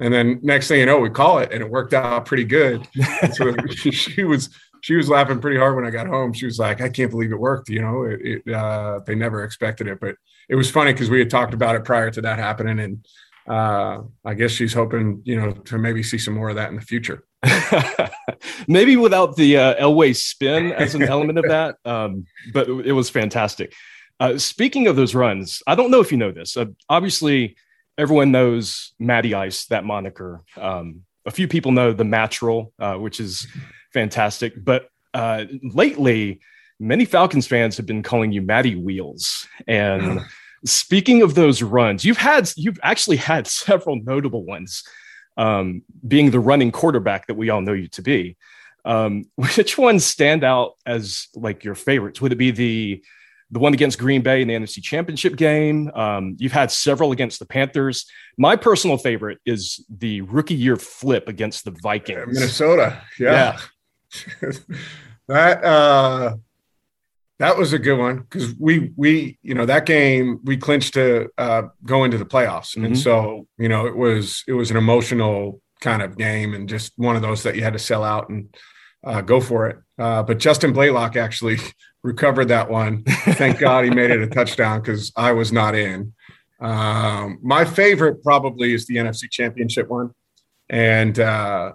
And 0.00 0.12
then 0.12 0.40
next 0.42 0.68
thing 0.68 0.80
you 0.80 0.86
know, 0.86 0.98
we 0.98 1.10
call 1.10 1.38
it, 1.38 1.52
and 1.52 1.62
it 1.62 1.70
worked 1.70 1.92
out 1.92 2.24
pretty 2.24 2.44
good. 2.44 2.88
so 3.34 3.54
she 3.70 4.24
was 4.24 4.48
she 4.82 4.94
was 4.94 5.08
laughing 5.08 5.40
pretty 5.40 5.58
hard 5.58 5.76
when 5.76 5.84
I 5.84 5.90
got 5.90 6.06
home. 6.06 6.32
She 6.32 6.46
was 6.46 6.58
like, 6.58 6.80
"I 6.80 6.88
can't 6.88 7.10
believe 7.10 7.32
it 7.32 7.38
worked." 7.38 7.68
You 7.68 7.82
know, 7.82 8.04
it, 8.04 8.20
it 8.46 8.54
uh, 8.54 9.00
they 9.06 9.14
never 9.14 9.44
expected 9.44 9.86
it, 9.86 10.00
but 10.00 10.16
it 10.48 10.54
was 10.54 10.70
funny 10.70 10.92
because 10.92 11.10
we 11.10 11.18
had 11.18 11.30
talked 11.30 11.54
about 11.54 11.76
it 11.76 11.84
prior 11.84 12.10
to 12.10 12.20
that 12.22 12.38
happening, 12.38 12.80
and 12.80 13.06
uh, 13.46 14.02
I 14.24 14.34
guess 14.34 14.52
she's 14.52 14.72
hoping 14.72 15.20
you 15.24 15.38
know 15.38 15.52
to 15.52 15.78
maybe 15.78 16.02
see 16.02 16.18
some 16.18 16.34
more 16.34 16.48
of 16.48 16.56
that 16.56 16.70
in 16.70 16.76
the 16.76 16.82
future. 16.82 17.24
maybe 18.68 18.96
without 18.96 19.36
the 19.36 19.56
uh, 19.56 19.74
Elway 19.74 20.16
spin 20.16 20.72
as 20.72 20.94
an 20.94 21.02
element 21.02 21.38
of 21.38 21.44
that, 21.48 21.76
um, 21.84 22.24
but 22.52 22.68
it 22.68 22.92
was 22.92 23.10
fantastic. 23.10 23.74
Uh, 24.18 24.36
speaking 24.36 24.86
of 24.86 24.96
those 24.96 25.14
runs, 25.14 25.62
I 25.66 25.74
don't 25.74 25.90
know 25.90 26.00
if 26.00 26.12
you 26.12 26.18
know 26.18 26.30
this. 26.30 26.56
Uh, 26.56 26.66
obviously, 26.88 27.56
everyone 28.00 28.32
knows 28.32 28.94
Matty 28.98 29.34
Ice, 29.34 29.66
that 29.66 29.84
moniker. 29.84 30.40
Um, 30.56 31.02
a 31.26 31.30
few 31.30 31.46
people 31.46 31.70
know 31.70 31.92
the 31.92 32.02
Natural, 32.02 32.72
uh, 32.78 32.94
which 32.94 33.20
is 33.20 33.46
fantastic. 33.92 34.54
But 34.64 34.88
uh, 35.12 35.44
lately, 35.62 36.40
many 36.78 37.04
Falcons 37.04 37.46
fans 37.46 37.76
have 37.76 37.84
been 37.84 38.02
calling 38.02 38.32
you 38.32 38.40
Matty 38.40 38.74
Wheels. 38.74 39.46
And 39.68 40.20
speaking 40.64 41.20
of 41.20 41.34
those 41.34 41.62
runs, 41.62 42.04
you've 42.04 42.16
had 42.16 42.50
you've 42.56 42.80
actually 42.82 43.18
had 43.18 43.46
several 43.64 43.96
notable 44.02 44.44
ones. 44.44 44.82
Um, 45.36 45.82
being 46.06 46.32
the 46.32 46.40
running 46.40 46.70
quarterback 46.70 47.28
that 47.28 47.36
we 47.36 47.48
all 47.48 47.62
know 47.62 47.72
you 47.72 47.88
to 47.88 48.02
be. 48.02 48.36
Um, 48.84 49.24
which 49.36 49.78
ones 49.78 50.04
stand 50.04 50.42
out 50.42 50.72
as 50.86 51.28
like 51.34 51.64
your 51.64 51.74
favorites? 51.74 52.20
Would 52.20 52.32
it 52.32 52.36
be 52.36 52.50
the 52.50 53.02
the 53.50 53.58
one 53.58 53.74
against 53.74 53.98
Green 53.98 54.22
Bay 54.22 54.42
in 54.42 54.48
the 54.48 54.54
NFC 54.54 54.82
Championship 54.82 55.36
game. 55.36 55.90
Um, 55.94 56.36
you've 56.38 56.52
had 56.52 56.70
several 56.70 57.12
against 57.12 57.38
the 57.38 57.46
Panthers. 57.46 58.06
My 58.38 58.56
personal 58.56 58.96
favorite 58.96 59.38
is 59.44 59.84
the 59.88 60.20
rookie 60.22 60.54
year 60.54 60.76
flip 60.76 61.28
against 61.28 61.64
the 61.64 61.72
Vikings. 61.82 62.34
Minnesota. 62.34 63.02
Yeah. 63.18 63.58
yeah. 64.42 64.50
that 65.28 65.64
uh 65.64 66.36
that 67.40 67.56
was 67.56 67.72
a 67.72 67.78
good 67.78 67.96
one 67.98 68.18
because 68.18 68.54
we 68.58 68.92
we 68.96 69.38
you 69.42 69.54
know 69.54 69.64
that 69.64 69.86
game 69.86 70.40
we 70.44 70.58
clinched 70.58 70.94
to 70.94 71.28
uh, 71.38 71.62
go 71.84 72.04
into 72.04 72.18
the 72.18 72.26
playoffs, 72.26 72.76
mm-hmm. 72.76 72.84
and 72.84 72.98
so 72.98 73.46
you 73.56 73.68
know 73.68 73.86
it 73.86 73.96
was 73.96 74.44
it 74.46 74.52
was 74.52 74.70
an 74.70 74.76
emotional 74.76 75.62
kind 75.80 76.02
of 76.02 76.18
game 76.18 76.52
and 76.52 76.68
just 76.68 76.92
one 76.96 77.16
of 77.16 77.22
those 77.22 77.42
that 77.42 77.56
you 77.56 77.62
had 77.62 77.72
to 77.72 77.78
sell 77.78 78.04
out 78.04 78.28
and 78.28 78.54
uh, 79.04 79.22
go 79.22 79.40
for 79.40 79.68
it. 79.68 79.78
Uh, 79.98 80.22
but 80.22 80.38
Justin 80.38 80.74
Blalock 80.74 81.16
actually 81.16 81.56
recovered 82.02 82.46
that 82.46 82.70
one. 82.70 83.04
Thank 83.04 83.58
God 83.58 83.84
he 83.84 83.90
made 83.90 84.10
it 84.10 84.20
a 84.20 84.26
touchdown 84.26 84.80
because 84.80 85.12
I 85.16 85.32
was 85.32 85.52
not 85.52 85.74
in. 85.74 86.12
Um, 86.60 87.38
my 87.42 87.64
favorite 87.64 88.22
probably 88.22 88.74
is 88.74 88.86
the 88.86 88.96
NFC 88.96 89.30
Championship 89.30 89.88
one, 89.88 90.14
and 90.68 91.18
uh, 91.18 91.72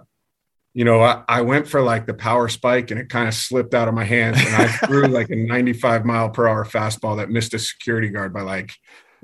you 0.74 0.84
know 0.84 1.00
I, 1.00 1.24
I, 1.26 1.40
went 1.42 1.66
for 1.66 1.82
like 1.82 2.06
the 2.06 2.14
power 2.14 2.48
spike 2.48 2.92
and 2.92 3.00
it 3.00 3.08
kind 3.08 3.26
of 3.26 3.34
slipped 3.34 3.74
out 3.74 3.88
of 3.88 3.94
my 3.94 4.04
hands 4.04 4.38
and 4.38 4.54
I 4.54 4.68
threw 4.68 5.06
like 5.06 5.30
a 5.30 5.36
95 5.36 6.04
mile 6.04 6.30
per 6.30 6.46
hour 6.46 6.64
fastball 6.64 7.16
that 7.16 7.30
missed 7.30 7.52
a 7.54 7.58
security 7.58 8.10
guard 8.10 8.32
by 8.32 8.42
like 8.42 8.74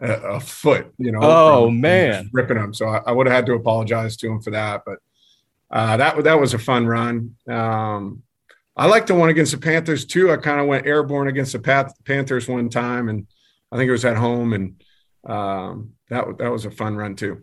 a, 0.01 0.13
a 0.13 0.41
foot. 0.41 0.93
You 0.99 1.13
know, 1.13 1.21
oh 1.23 1.71
man, 1.71 2.29
ripping 2.33 2.57
him. 2.57 2.75
So 2.75 2.89
I, 2.89 3.01
I 3.07 3.13
would 3.13 3.29
have 3.29 3.37
had 3.37 3.47
to 3.47 3.55
apologize 3.55 4.17
to 4.19 4.29
him 4.29 4.41
for 4.41 4.51
that, 4.51 4.83
but 4.85 4.99
uh, 5.71 5.97
that 5.97 6.25
that 6.25 6.41
was 6.41 6.55
a 6.55 6.59
fun 6.59 6.87
run. 6.87 7.37
Um, 7.49 8.25
I 8.77 8.87
like 8.87 9.07
the 9.07 9.15
one 9.15 9.29
against 9.29 9.53
the 9.53 9.59
Panthers 9.59 10.07
too. 10.07 10.33
I 10.33 10.37
kind 10.39 10.61
of 10.61 10.67
went 10.67 10.87
airborne 10.87 11.29
against 11.29 11.53
the 11.53 11.93
Panthers 12.05 12.49
one 12.49 12.71
time, 12.71 13.09
and 13.09 13.27
I 13.71 13.77
think 13.77 13.89
it 13.89 13.93
was 13.93 14.05
at 14.05 14.17
home, 14.17 14.53
and 14.55 14.83
um, 15.27 15.93
that 16.09 16.39
that 16.39 16.51
was 16.51 16.65
a 16.65 16.71
fun 16.71 16.97
run 16.97 17.15
too. 17.17 17.43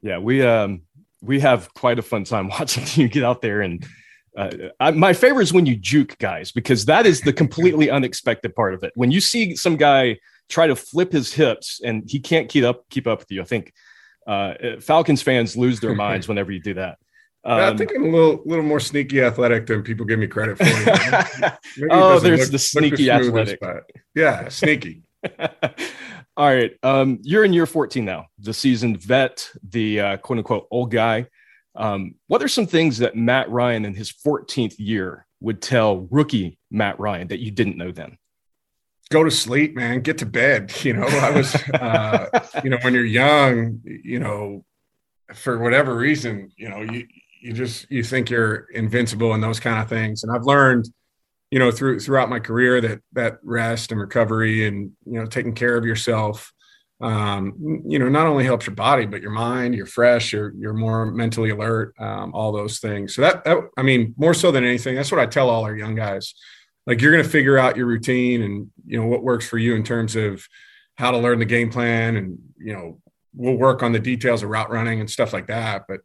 Yeah, 0.00 0.18
we 0.18 0.42
um, 0.42 0.82
we 1.20 1.40
have 1.40 1.72
quite 1.74 1.98
a 1.98 2.02
fun 2.02 2.24
time 2.24 2.48
watching 2.58 2.84
you 3.00 3.08
get 3.08 3.24
out 3.24 3.42
there, 3.42 3.60
and 3.60 3.84
uh, 4.36 4.50
I, 4.80 4.90
my 4.90 5.12
favorite 5.12 5.44
is 5.44 5.52
when 5.52 5.66
you 5.66 5.76
juke 5.76 6.18
guys 6.18 6.50
because 6.50 6.86
that 6.86 7.06
is 7.06 7.20
the 7.20 7.32
completely 7.32 7.90
unexpected 7.90 8.54
part 8.54 8.74
of 8.74 8.82
it. 8.82 8.92
When 8.94 9.10
you 9.10 9.20
see 9.20 9.54
some 9.56 9.76
guy 9.76 10.18
try 10.48 10.66
to 10.66 10.76
flip 10.76 11.12
his 11.12 11.32
hips 11.32 11.80
and 11.82 12.02
he 12.06 12.20
can't 12.20 12.48
keep 12.48 12.64
up 12.64 12.88
keep 12.90 13.06
up 13.06 13.20
with 13.20 13.30
you, 13.30 13.42
I 13.42 13.44
think 13.44 13.72
uh, 14.26 14.54
Falcons 14.80 15.22
fans 15.22 15.56
lose 15.56 15.80
their 15.80 15.94
minds 16.06 16.26
whenever 16.26 16.52
you 16.52 16.60
do 16.60 16.74
that. 16.74 16.98
Um, 17.46 17.60
I 17.60 17.76
think 17.76 17.92
I'm 17.94 18.04
a 18.04 18.08
little 18.08 18.42
little 18.46 18.64
more 18.64 18.80
sneaky 18.80 19.20
athletic 19.22 19.66
than 19.66 19.82
people 19.82 20.06
give 20.06 20.18
me 20.18 20.26
credit 20.26 20.56
for. 20.56 20.64
oh, 21.90 22.18
there's 22.18 22.40
look, 22.40 22.50
the 22.50 22.58
sneaky 22.58 23.10
athletic. 23.10 23.60
Yeah, 24.14 24.48
sneaky. 24.48 25.02
All 26.36 26.48
right. 26.48 26.72
Um, 26.82 27.18
you're 27.22 27.44
in 27.44 27.52
year 27.52 27.66
14 27.66 28.04
now, 28.04 28.26
the 28.38 28.52
seasoned 28.52 29.00
vet, 29.00 29.48
the 29.68 30.00
uh, 30.00 30.16
quote 30.16 30.38
unquote 30.38 30.66
old 30.70 30.90
guy. 30.90 31.26
Um, 31.76 32.16
what 32.26 32.42
are 32.42 32.48
some 32.48 32.66
things 32.66 32.98
that 32.98 33.16
Matt 33.16 33.50
Ryan 33.50 33.84
in 33.84 33.94
his 33.94 34.12
14th 34.12 34.74
year 34.78 35.26
would 35.40 35.60
tell 35.60 36.08
rookie 36.10 36.58
Matt 36.70 36.98
Ryan 36.98 37.28
that 37.28 37.40
you 37.40 37.50
didn't 37.50 37.76
know 37.76 37.92
then? 37.92 38.18
Go 39.10 39.22
to 39.22 39.30
sleep, 39.30 39.76
man. 39.76 40.00
Get 40.00 40.18
to 40.18 40.26
bed. 40.26 40.72
You 40.84 40.94
know, 40.94 41.06
I 41.06 41.30
was, 41.30 41.54
uh, 41.54 42.40
you 42.64 42.70
know, 42.70 42.78
when 42.82 42.94
you're 42.94 43.04
young, 43.04 43.80
you 43.84 44.18
know, 44.18 44.64
for 45.34 45.58
whatever 45.58 45.96
reason, 45.96 46.50
you 46.56 46.68
know, 46.68 46.82
you, 46.82 47.06
you 47.44 47.52
just 47.52 47.86
you 47.90 48.02
think 48.02 48.30
you're 48.30 48.66
invincible 48.72 49.34
and 49.34 49.42
those 49.42 49.60
kind 49.60 49.78
of 49.78 49.86
things. 49.86 50.22
And 50.22 50.32
I've 50.32 50.46
learned, 50.46 50.88
you 51.50 51.58
know, 51.58 51.70
through 51.70 52.00
throughout 52.00 52.30
my 52.30 52.40
career 52.40 52.80
that 52.80 53.00
that 53.12 53.38
rest 53.42 53.92
and 53.92 54.00
recovery 54.00 54.66
and 54.66 54.92
you 55.04 55.20
know 55.20 55.26
taking 55.26 55.54
care 55.54 55.76
of 55.76 55.84
yourself, 55.84 56.50
um, 57.02 57.82
you 57.86 57.98
know, 57.98 58.08
not 58.08 58.26
only 58.26 58.44
helps 58.44 58.66
your 58.66 58.74
body 58.74 59.04
but 59.04 59.20
your 59.20 59.30
mind. 59.30 59.74
You're 59.74 59.84
fresh. 59.84 60.32
You're 60.32 60.54
you're 60.56 60.72
more 60.72 61.04
mentally 61.04 61.50
alert. 61.50 61.94
Um, 61.98 62.34
all 62.34 62.50
those 62.50 62.78
things. 62.78 63.14
So 63.14 63.20
that, 63.20 63.44
that 63.44 63.58
I 63.76 63.82
mean, 63.82 64.14
more 64.16 64.32
so 64.32 64.50
than 64.50 64.64
anything, 64.64 64.94
that's 64.94 65.12
what 65.12 65.20
I 65.20 65.26
tell 65.26 65.50
all 65.50 65.64
our 65.64 65.76
young 65.76 65.94
guys. 65.94 66.34
Like 66.86 67.02
you're 67.02 67.12
going 67.12 67.24
to 67.24 67.30
figure 67.30 67.58
out 67.58 67.76
your 67.76 67.86
routine 67.86 68.40
and 68.40 68.70
you 68.86 68.98
know 68.98 69.06
what 69.06 69.22
works 69.22 69.46
for 69.46 69.58
you 69.58 69.74
in 69.74 69.84
terms 69.84 70.16
of 70.16 70.46
how 70.96 71.10
to 71.10 71.18
learn 71.18 71.40
the 71.40 71.44
game 71.44 71.70
plan 71.70 72.16
and 72.16 72.38
you 72.56 72.72
know 72.72 73.00
we'll 73.34 73.56
work 73.56 73.82
on 73.82 73.92
the 73.92 73.98
details 73.98 74.42
of 74.42 74.48
route 74.48 74.70
running 74.70 75.00
and 75.00 75.10
stuff 75.10 75.34
like 75.34 75.48
that. 75.48 75.84
But 75.86 76.00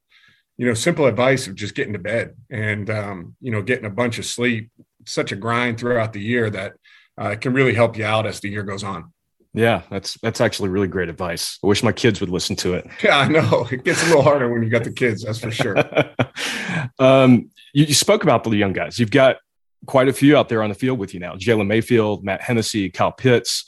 you 0.59 0.65
know, 0.65 0.73
simple 0.73 1.05
advice 1.05 1.47
of 1.47 1.55
just 1.55 1.73
getting 1.73 1.93
to 1.93 1.99
bed 1.99 2.35
and, 2.49 2.89
um, 2.89 3.33
you 3.39 3.49
know, 3.49 3.61
getting 3.61 3.85
a 3.85 3.89
bunch 3.89 4.19
of 4.19 4.25
sleep. 4.25 4.69
It's 4.99 5.13
such 5.13 5.31
a 5.31 5.37
grind 5.37 5.79
throughout 5.79 6.11
the 6.11 6.19
year 6.19 6.49
that 6.49 6.73
uh, 7.19 7.29
it 7.29 7.39
can 7.39 7.53
really 7.53 7.73
help 7.73 7.97
you 7.97 8.03
out 8.03 8.27
as 8.27 8.41
the 8.41 8.49
year 8.49 8.63
goes 8.63 8.83
on. 8.83 9.13
Yeah, 9.53 9.83
that's 9.89 10.17
that's 10.21 10.41
actually 10.41 10.67
really 10.67 10.89
great 10.89 11.07
advice. 11.07 11.57
I 11.63 11.67
wish 11.67 11.81
my 11.81 11.93
kids 11.93 12.19
would 12.19 12.29
listen 12.29 12.57
to 12.57 12.73
it. 12.73 12.85
Yeah, 13.03 13.19
I 13.19 13.29
know 13.29 13.67
it 13.71 13.85
gets 13.85 14.03
a 14.03 14.07
little 14.07 14.21
harder 14.21 14.51
when 14.51 14.61
you 14.61 14.69
got 14.69 14.83
the 14.83 14.91
kids. 14.91 15.23
That's 15.23 15.39
for 15.39 15.49
sure. 15.49 15.77
um, 16.99 17.49
you, 17.73 17.85
you, 17.85 17.93
spoke 17.93 18.23
about 18.23 18.43
the 18.43 18.51
young 18.51 18.73
guys. 18.73 18.99
You've 18.99 19.11
got 19.11 19.37
quite 19.85 20.09
a 20.09 20.13
few 20.13 20.35
out 20.35 20.49
there 20.49 20.61
on 20.61 20.67
the 20.67 20.75
field 20.75 20.99
with 20.99 21.13
you 21.13 21.21
now. 21.21 21.35
Jalen 21.35 21.67
Mayfield, 21.67 22.25
Matt 22.25 22.41
Hennessy, 22.41 22.89
Kyle 22.89 23.13
Pitts. 23.13 23.65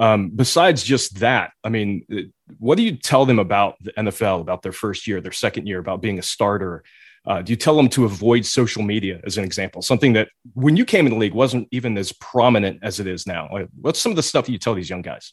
Um, 0.00 0.30
besides 0.30 0.82
just 0.82 1.20
that, 1.20 1.52
I 1.62 1.68
mean, 1.68 2.32
what 2.58 2.76
do 2.76 2.84
you 2.84 2.96
tell 2.96 3.26
them 3.26 3.38
about 3.38 3.76
the 3.82 3.92
NFL, 3.92 4.40
about 4.40 4.62
their 4.62 4.72
first 4.72 5.06
year, 5.06 5.20
their 5.20 5.32
second 5.32 5.66
year, 5.66 5.78
about 5.78 6.02
being 6.02 6.18
a 6.18 6.22
starter? 6.22 6.84
Uh, 7.26 7.40
do 7.40 7.52
you 7.52 7.56
tell 7.56 7.76
them 7.76 7.88
to 7.88 8.04
avoid 8.04 8.44
social 8.44 8.82
media, 8.82 9.20
as 9.24 9.38
an 9.38 9.44
example, 9.44 9.80
something 9.80 10.12
that 10.12 10.28
when 10.52 10.76
you 10.76 10.84
came 10.84 11.06
in 11.06 11.12
the 11.12 11.18
league 11.18 11.32
wasn't 11.32 11.66
even 11.70 11.96
as 11.96 12.12
prominent 12.12 12.78
as 12.82 13.00
it 13.00 13.06
is 13.06 13.26
now? 13.26 13.48
What's 13.80 13.98
some 13.98 14.12
of 14.12 14.16
the 14.16 14.22
stuff 14.22 14.44
that 14.46 14.52
you 14.52 14.58
tell 14.58 14.74
these 14.74 14.90
young 14.90 15.02
guys? 15.02 15.32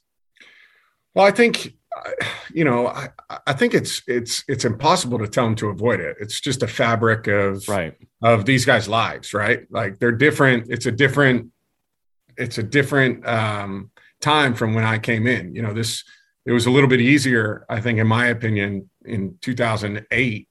Well, 1.14 1.26
I 1.26 1.32
think 1.32 1.74
you 2.54 2.64
know, 2.64 2.88
I, 2.88 3.10
I 3.48 3.54
think 3.54 3.74
it's 3.74 4.02
it's 4.08 4.44
it's 4.48 4.66
impossible 4.66 5.20
to 5.20 5.28
tell 5.28 5.46
them 5.46 5.56
to 5.56 5.70
avoid 5.70 6.00
it. 6.00 6.18
It's 6.20 6.40
just 6.40 6.64
a 6.64 6.68
fabric 6.68 7.28
of 7.28 7.68
right 7.68 7.96
of 8.22 8.46
these 8.46 8.66
guys' 8.66 8.88
lives, 8.88 9.34
right? 9.34 9.66
Like 9.70 10.00
they're 10.00 10.12
different. 10.12 10.68
It's 10.70 10.86
a 10.86 10.92
different. 10.92 11.52
It's 12.38 12.58
a 12.58 12.64
different 12.64 13.28
um, 13.28 13.92
time 14.22 14.54
from 14.54 14.74
when 14.74 14.86
I 14.86 15.00
came 15.00 15.28
in. 15.28 15.54
You 15.54 15.62
know, 15.62 15.74
this 15.74 16.04
it 16.46 16.52
was 16.52 16.66
a 16.66 16.72
little 16.72 16.90
bit 16.90 17.02
easier, 17.02 17.66
I 17.70 17.82
think, 17.82 18.00
in 18.00 18.08
my 18.08 18.28
opinion, 18.28 18.90
in 19.06 19.38
2008 19.42 20.48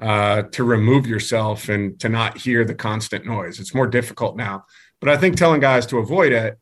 uh, 0.00 0.42
to 0.42 0.64
remove 0.64 1.06
yourself 1.06 1.68
and 1.68 1.98
to 2.00 2.08
not 2.08 2.38
hear 2.38 2.64
the 2.64 2.74
constant 2.74 3.24
noise. 3.26 3.60
It's 3.60 3.74
more 3.74 3.86
difficult 3.86 4.36
now, 4.36 4.64
but 5.00 5.08
I 5.08 5.16
think 5.16 5.36
telling 5.36 5.60
guys 5.60 5.86
to 5.86 5.98
avoid 5.98 6.32
it, 6.32 6.58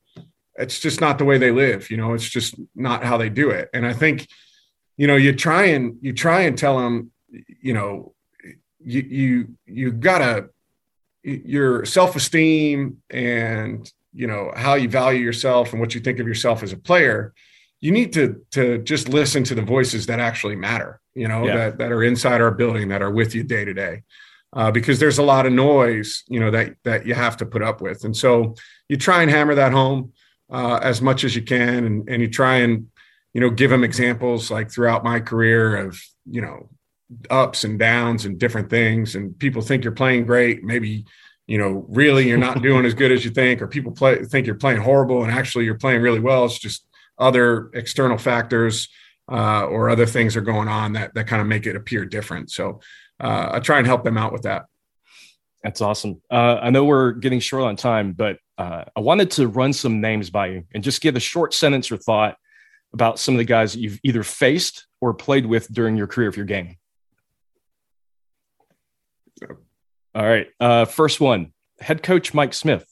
it's 0.56 0.80
just 0.80 1.00
not 1.00 1.18
the 1.18 1.24
way 1.24 1.38
they 1.38 1.52
live. 1.52 1.90
You 1.90 1.96
know, 1.96 2.14
it's 2.14 2.28
just 2.28 2.56
not 2.74 3.04
how 3.04 3.16
they 3.16 3.28
do 3.28 3.50
it. 3.50 3.68
And 3.72 3.86
I 3.86 3.92
think, 3.92 4.28
you 4.96 5.06
know, 5.06 5.16
you 5.16 5.32
try 5.32 5.66
and 5.66 5.96
you 6.00 6.12
try 6.12 6.42
and 6.42 6.58
tell 6.58 6.78
them, 6.78 7.12
you 7.60 7.74
know, 7.74 8.14
you 8.80 9.00
you 9.02 9.48
you 9.66 9.92
gotta 9.92 10.48
your 11.22 11.84
self 11.84 12.16
esteem 12.16 13.02
and 13.10 13.90
you 14.12 14.26
know 14.26 14.52
how 14.56 14.74
you 14.74 14.88
value 14.88 15.20
yourself 15.20 15.72
and 15.72 15.80
what 15.80 15.94
you 15.94 16.00
think 16.00 16.18
of 16.18 16.26
yourself 16.26 16.62
as 16.62 16.72
a 16.72 16.76
player 16.76 17.34
you 17.80 17.92
need 17.92 18.12
to 18.12 18.44
to 18.50 18.78
just 18.78 19.08
listen 19.08 19.44
to 19.44 19.54
the 19.54 19.62
voices 19.62 20.06
that 20.06 20.20
actually 20.20 20.56
matter 20.56 21.00
you 21.18 21.26
know 21.26 21.44
yeah. 21.44 21.56
that 21.56 21.78
that 21.78 21.92
are 21.92 22.04
inside 22.04 22.40
our 22.40 22.52
building 22.52 22.88
that 22.88 23.02
are 23.02 23.10
with 23.10 23.34
you 23.34 23.42
day 23.42 23.64
to 23.64 23.74
day. 23.74 24.02
Uh, 24.54 24.70
because 24.70 24.98
there's 24.98 25.18
a 25.18 25.22
lot 25.22 25.44
of 25.44 25.52
noise 25.52 26.24
you 26.28 26.40
know 26.40 26.50
that 26.50 26.74
that 26.82 27.04
you 27.04 27.12
have 27.12 27.36
to 27.36 27.44
put 27.44 27.62
up 27.62 27.82
with. 27.82 28.04
And 28.04 28.16
so 28.16 28.54
you 28.88 28.96
try 28.96 29.20
and 29.20 29.30
hammer 29.30 29.54
that 29.56 29.72
home 29.72 30.12
uh, 30.50 30.78
as 30.82 31.02
much 31.02 31.22
as 31.24 31.36
you 31.36 31.42
can. 31.42 31.84
And 31.84 32.08
and 32.08 32.22
you 32.22 32.28
try 32.28 32.58
and 32.58 32.86
you 33.34 33.42
know 33.42 33.50
give 33.50 33.70
them 33.70 33.84
examples 33.84 34.50
like 34.50 34.70
throughout 34.70 35.04
my 35.04 35.20
career 35.20 35.76
of 35.76 36.00
you 36.24 36.40
know 36.40 36.70
ups 37.28 37.64
and 37.64 37.78
downs 37.78 38.24
and 38.24 38.38
different 38.38 38.70
things. 38.70 39.16
And 39.16 39.38
people 39.38 39.60
think 39.60 39.84
you're 39.84 39.92
playing 39.92 40.24
great. 40.24 40.64
Maybe 40.64 41.04
you 41.48 41.56
know, 41.56 41.86
really 41.88 42.28
you're 42.28 42.38
not 42.38 42.62
doing 42.62 42.84
as 42.90 42.94
good 42.94 43.10
as 43.10 43.24
you 43.24 43.30
think, 43.30 43.60
or 43.60 43.66
people 43.66 43.90
play 43.90 44.24
think 44.24 44.46
you're 44.46 44.54
playing 44.54 44.80
horrible, 44.80 45.24
and 45.24 45.32
actually 45.32 45.64
you're 45.64 45.74
playing 45.74 46.02
really 46.02 46.20
well. 46.20 46.44
It's 46.44 46.58
just 46.58 46.86
other 47.18 47.70
external 47.74 48.18
factors 48.18 48.88
uh, 49.30 49.64
or 49.64 49.90
other 49.90 50.06
things 50.06 50.36
are 50.36 50.40
going 50.42 50.68
on 50.68 50.94
that 50.94 51.14
that 51.14 51.26
kind 51.26 51.42
of 51.42 51.48
make 51.48 51.66
it 51.66 51.76
appear 51.76 52.04
different. 52.04 52.50
So 52.50 52.80
uh, 53.20 53.50
I 53.52 53.60
try 53.60 53.78
and 53.78 53.86
help 53.86 54.04
them 54.04 54.16
out 54.16 54.32
with 54.32 54.42
that. 54.42 54.66
That's 55.62 55.80
awesome. 55.80 56.22
Uh, 56.30 56.58
I 56.62 56.70
know 56.70 56.84
we're 56.84 57.12
getting 57.12 57.40
short 57.40 57.64
on 57.64 57.76
time, 57.76 58.12
but 58.12 58.38
uh, 58.56 58.84
I 58.96 59.00
wanted 59.00 59.30
to 59.32 59.48
run 59.48 59.72
some 59.72 60.00
names 60.00 60.30
by 60.30 60.48
you 60.48 60.64
and 60.72 60.84
just 60.84 61.00
give 61.00 61.16
a 61.16 61.20
short 61.20 61.52
sentence 61.52 61.90
or 61.90 61.96
thought 61.96 62.36
about 62.92 63.18
some 63.18 63.34
of 63.34 63.38
the 63.38 63.44
guys 63.44 63.72
that 63.72 63.80
you've 63.80 64.00
either 64.02 64.22
faced 64.22 64.86
or 65.00 65.14
played 65.14 65.46
with 65.46 65.72
during 65.72 65.96
your 65.96 66.06
career 66.06 66.28
of 66.28 66.36
your 66.36 66.46
game. 66.46 66.76
All 70.14 70.24
right. 70.24 70.48
Uh, 70.58 70.84
first 70.84 71.20
one, 71.20 71.52
head 71.80 72.02
coach 72.02 72.34
Mike 72.34 72.54
Smith. 72.54 72.87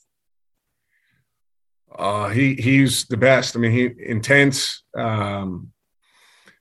Uh, 1.98 2.28
he 2.28 2.54
he's 2.54 3.04
the 3.06 3.16
best. 3.16 3.56
I 3.56 3.58
mean, 3.58 3.72
he 3.72 3.90
intense, 4.04 4.84
um, 4.96 5.72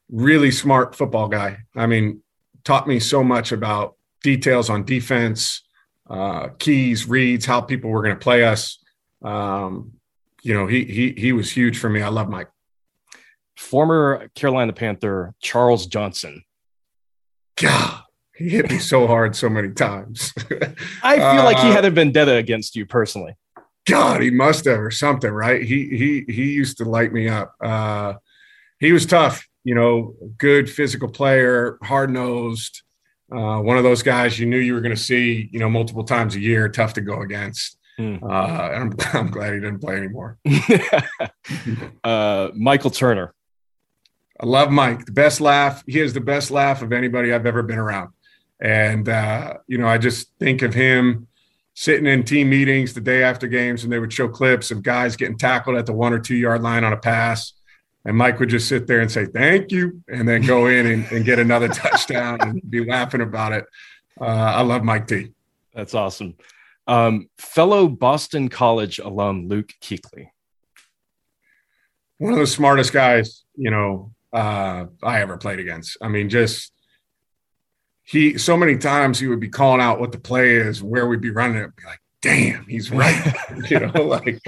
really 0.10 0.51
smart 0.51 0.96
football 0.96 1.27
guy. 1.27 1.58
I 1.75 1.88
mean, 1.88 2.22
taught 2.63 2.88
me 2.88 3.00
so 3.00 3.24
much 3.24 3.51
about 3.51 3.96
details 4.24 4.70
on 4.70 4.86
defense, 4.86 5.63
uh, 6.10 6.50
keys, 6.60 7.08
reads, 7.08 7.46
how 7.46 7.62
people 7.62 7.89
were 7.89 8.01
going 8.01 8.15
to 8.15 8.20
play 8.20 8.44
us. 8.44 8.80
Um, 9.24 9.94
you 10.42 10.54
know, 10.54 10.68
he 10.68 10.86
he 10.86 11.13
he 11.18 11.32
was 11.32 11.51
huge 11.51 11.77
for 11.77 11.89
me. 11.89 12.01
I 12.01 12.10
love 12.10 12.30
Mike. 12.30 12.50
Former 13.58 14.30
Carolina 14.36 14.74
Panther 14.74 15.34
Charles 15.42 15.88
Johnson. 15.88 16.44
God, 17.56 18.01
he 18.36 18.50
hit 18.50 18.70
me 18.70 18.80
so 18.80 19.08
hard 19.08 19.36
so 19.36 19.50
many 19.50 19.70
times. 19.70 20.34
I 21.04 21.15
feel 21.15 21.25
uh, 21.25 21.44
like 21.46 21.58
he 21.58 21.70
had 21.70 21.86
a 21.86 21.89
vendetta 21.89 22.36
against 22.36 22.75
you 22.75 22.86
personally. 22.86 23.36
God, 23.86 24.22
he 24.22 24.32
must 24.32 24.65
have 24.65 24.80
or 24.80 24.92
something, 24.92 25.32
right? 25.32 25.62
He 25.62 25.88
he 25.89 26.25
he 26.27 26.54
used 26.54 26.77
to 26.77 26.86
light 26.86 27.13
me 27.13 27.30
up. 27.30 27.56
Uh, 27.62 28.15
he 28.80 28.92
was 28.92 29.06
tough, 29.06 29.48
you 29.63 29.75
know, 29.75 30.15
good 30.38 30.70
physical 30.70 31.08
player, 31.08 31.77
hard 31.84 32.10
nosed. 32.10 32.82
Uh, 33.32 33.60
one 33.60 33.77
of 33.77 33.84
those 33.84 34.04
guys 34.04 34.39
you 34.39 34.46
knew 34.46 34.58
you 34.58 34.74
were 34.74 34.82
going 34.82 34.96
to 34.96 35.01
see, 35.01 35.50
you 35.51 35.60
know, 35.60 35.70
multiple 35.70 36.04
times 36.04 36.36
a 36.36 36.39
year. 36.39 36.70
Tough 36.70 36.94
to 36.94 37.01
go 37.01 37.22
against. 37.22 37.77
Mm. 38.00 38.22
Uh, 38.22 38.25
I'm, 38.25 38.94
I'm 39.13 39.32
glad 39.32 39.54
he 39.54 39.60
didn't 39.60 39.80
play 39.80 39.98
anymore. 39.98 40.38
uh, 42.04 42.50
Michael 42.54 42.92
Turner. 42.92 43.34
I 44.39 44.46
love 44.46 44.70
Mike. 44.70 45.06
The 45.06 45.12
best 45.12 45.39
laugh. 45.39 45.84
He 45.88 46.00
has 46.00 46.13
the 46.13 46.22
best 46.22 46.51
laugh 46.51 46.82
of 46.82 46.92
anybody 46.92 47.34
I've 47.34 47.46
ever 47.46 47.63
been 47.63 47.77
around. 47.77 48.12
And, 48.60 49.08
uh, 49.08 49.56
you 49.68 49.77
know, 49.77 49.88
I 49.88 49.98
just 49.98 50.30
think 50.39 50.62
of 50.62 50.74
him 50.74 51.27
sitting 51.75 52.08
in 52.08 52.24
team 52.24 52.50
meetings 52.50 52.94
the 52.94 53.01
day 53.01 53.22
after 53.22 53.48
games 53.48 53.84
and 53.84 53.91
they 53.91 54.00
would 54.00 54.12
show 54.12 54.29
clips 54.29 54.72
of 54.72 54.82
guys 54.82 55.17
getting 55.17 55.38
tackled 55.38 55.75
at 55.75 55.86
the 55.86 55.94
one 55.94 56.13
or 56.13 56.20
two 56.20 56.36
yard 56.36 56.63
line 56.63 56.84
on 56.84 56.94
a 56.94 56.98
pass. 56.98 57.53
And 58.05 58.15
Mike 58.15 58.39
would 58.39 58.50
just 58.50 58.70
sit 58.70 58.88
there 58.88 59.01
and 59.01 59.12
say, 59.12 59.25
thank 59.25 59.72
you, 59.72 60.03
and 60.08 60.27
then 60.27 60.44
go 60.44 60.67
in 60.67 60.86
and, 60.86 61.12
and 61.12 61.25
get 61.25 61.39
another 61.39 61.67
touchdown 61.74 62.39
and 62.41 62.62
be 62.70 62.86
laughing 62.86 63.22
about 63.22 63.51
it. 63.51 63.65
Uh, 64.20 64.25
I 64.25 64.62
love 64.62 64.84
Mike 64.84 65.08
T. 65.08 65.32
That's 65.74 65.94
awesome. 65.94 66.36
Um, 66.88 67.29
fellow 67.38 67.88
Boston 67.88 68.48
College 68.48 69.00
alum 69.00 69.48
Luke 69.48 69.74
Kuechly. 69.82 70.29
One 72.20 72.34
of 72.34 72.39
the 72.39 72.48
smartest 72.48 72.94
guys, 72.94 73.44
you 73.55 73.72
know, 73.72 74.13
uh, 74.32 74.86
I 75.03 75.22
ever 75.22 75.38
played 75.38 75.60
against. 75.60 75.98
I 76.01 76.08
mean, 76.08 76.29
just 76.29 76.72
he 78.05 78.38
so 78.38 78.55
many 78.55 78.77
times 78.77 79.19
he 79.19 79.27
would 79.27 79.39
be 79.39 79.50
calling 79.50 79.81
out 79.81 80.00
what 80.00 80.12
the 80.12 80.19
play 80.19 80.55
is, 80.55 80.81
where 80.81 81.07
we'd 81.07 81.21
be 81.21 81.31
running 81.31 81.57
it, 81.57 81.75
be 81.75 81.83
like, 81.85 82.00
damn, 82.21 82.65
he's 82.65 82.91
right. 82.91 83.35
you 83.69 83.79
know, 83.79 84.03
like 84.03 84.39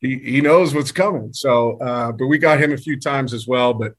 he, 0.00 0.18
he 0.18 0.40
knows 0.40 0.74
what's 0.74 0.92
coming. 0.92 1.32
So, 1.32 1.78
uh, 1.78 2.12
but 2.12 2.26
we 2.26 2.38
got 2.38 2.60
him 2.60 2.72
a 2.72 2.76
few 2.76 3.00
times 3.00 3.32
as 3.32 3.46
well, 3.46 3.72
but 3.74 3.94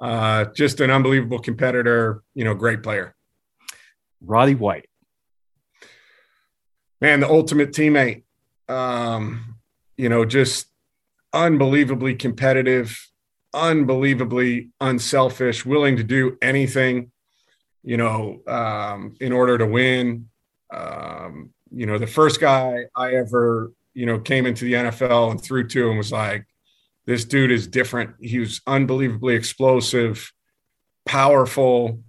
uh, 0.00 0.46
just 0.54 0.80
an 0.80 0.90
unbelievable 0.90 1.38
competitor, 1.38 2.22
you 2.34 2.44
know, 2.44 2.54
great 2.54 2.82
player. 2.82 3.14
Roddy 4.20 4.54
White 4.54 4.88
man, 7.00 7.20
the 7.20 7.28
ultimate 7.28 7.72
teammate. 7.72 8.24
Um, 8.68 9.56
you 9.96 10.08
know, 10.08 10.24
just 10.24 10.66
unbelievably 11.32 12.16
competitive, 12.16 12.98
unbelievably 13.54 14.70
unselfish, 14.80 15.64
willing 15.64 15.96
to 15.96 16.04
do 16.04 16.36
anything, 16.42 17.10
you 17.82 17.96
know, 17.96 18.40
um, 18.46 19.14
in 19.20 19.32
order 19.32 19.58
to 19.58 19.66
win. 19.66 20.28
Um, 20.72 21.50
you 21.70 21.86
know, 21.86 21.98
the 21.98 22.06
first 22.06 22.40
guy 22.40 22.84
I 22.94 23.14
ever, 23.14 23.72
you 23.94 24.06
know, 24.06 24.18
came 24.18 24.46
into 24.46 24.64
the 24.64 24.74
NFL 24.74 25.30
and 25.30 25.42
threw 25.42 25.66
to 25.68 25.88
and 25.88 25.98
was 25.98 26.12
like, 26.12 26.46
this 27.06 27.24
dude 27.24 27.50
is 27.50 27.66
different. 27.66 28.14
He 28.20 28.38
was 28.38 28.60
unbelievably 28.66 29.34
explosive, 29.34 30.32
powerful, 31.06 32.00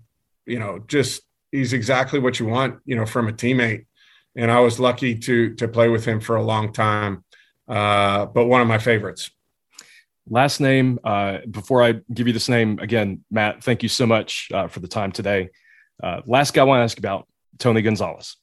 you 0.45 0.59
know, 0.59 0.79
just 0.87 1.21
he's 1.51 1.73
exactly 1.73 2.19
what 2.19 2.39
you 2.39 2.45
want, 2.45 2.79
you 2.85 2.95
know, 2.95 3.05
from 3.05 3.27
a 3.27 3.33
teammate 3.33 3.85
and 4.35 4.51
I 4.51 4.59
was 4.59 4.79
lucky 4.79 5.15
to 5.19 5.55
to 5.55 5.67
play 5.67 5.89
with 5.89 6.05
him 6.05 6.19
for 6.19 6.35
a 6.35 6.43
long 6.43 6.71
time. 6.71 7.23
Uh, 7.67 8.25
but 8.25 8.47
one 8.47 8.61
of 8.61 8.67
my 8.67 8.77
favorites. 8.77 9.29
Last 10.29 10.59
name. 10.59 10.99
Uh, 11.03 11.39
before 11.49 11.83
I 11.83 11.95
give 12.13 12.27
you 12.27 12.33
this 12.33 12.49
name 12.49 12.79
again, 12.79 13.23
Matt, 13.31 13.63
thank 13.63 13.83
you 13.83 13.89
so 13.89 14.05
much 14.05 14.49
uh, 14.53 14.67
for 14.67 14.79
the 14.79 14.87
time 14.87 15.11
today. 15.11 15.49
Uh, 16.01 16.21
last 16.25 16.53
guy 16.53 16.61
I 16.61 16.65
want 16.65 16.79
to 16.79 16.83
ask 16.83 16.97
about 16.97 17.27
Tony 17.57 17.81
Gonzalez. 17.81 18.37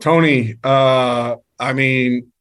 Tony, 0.00 0.54
uh, 0.64 1.36
I 1.58 1.72
mean, 1.72 2.32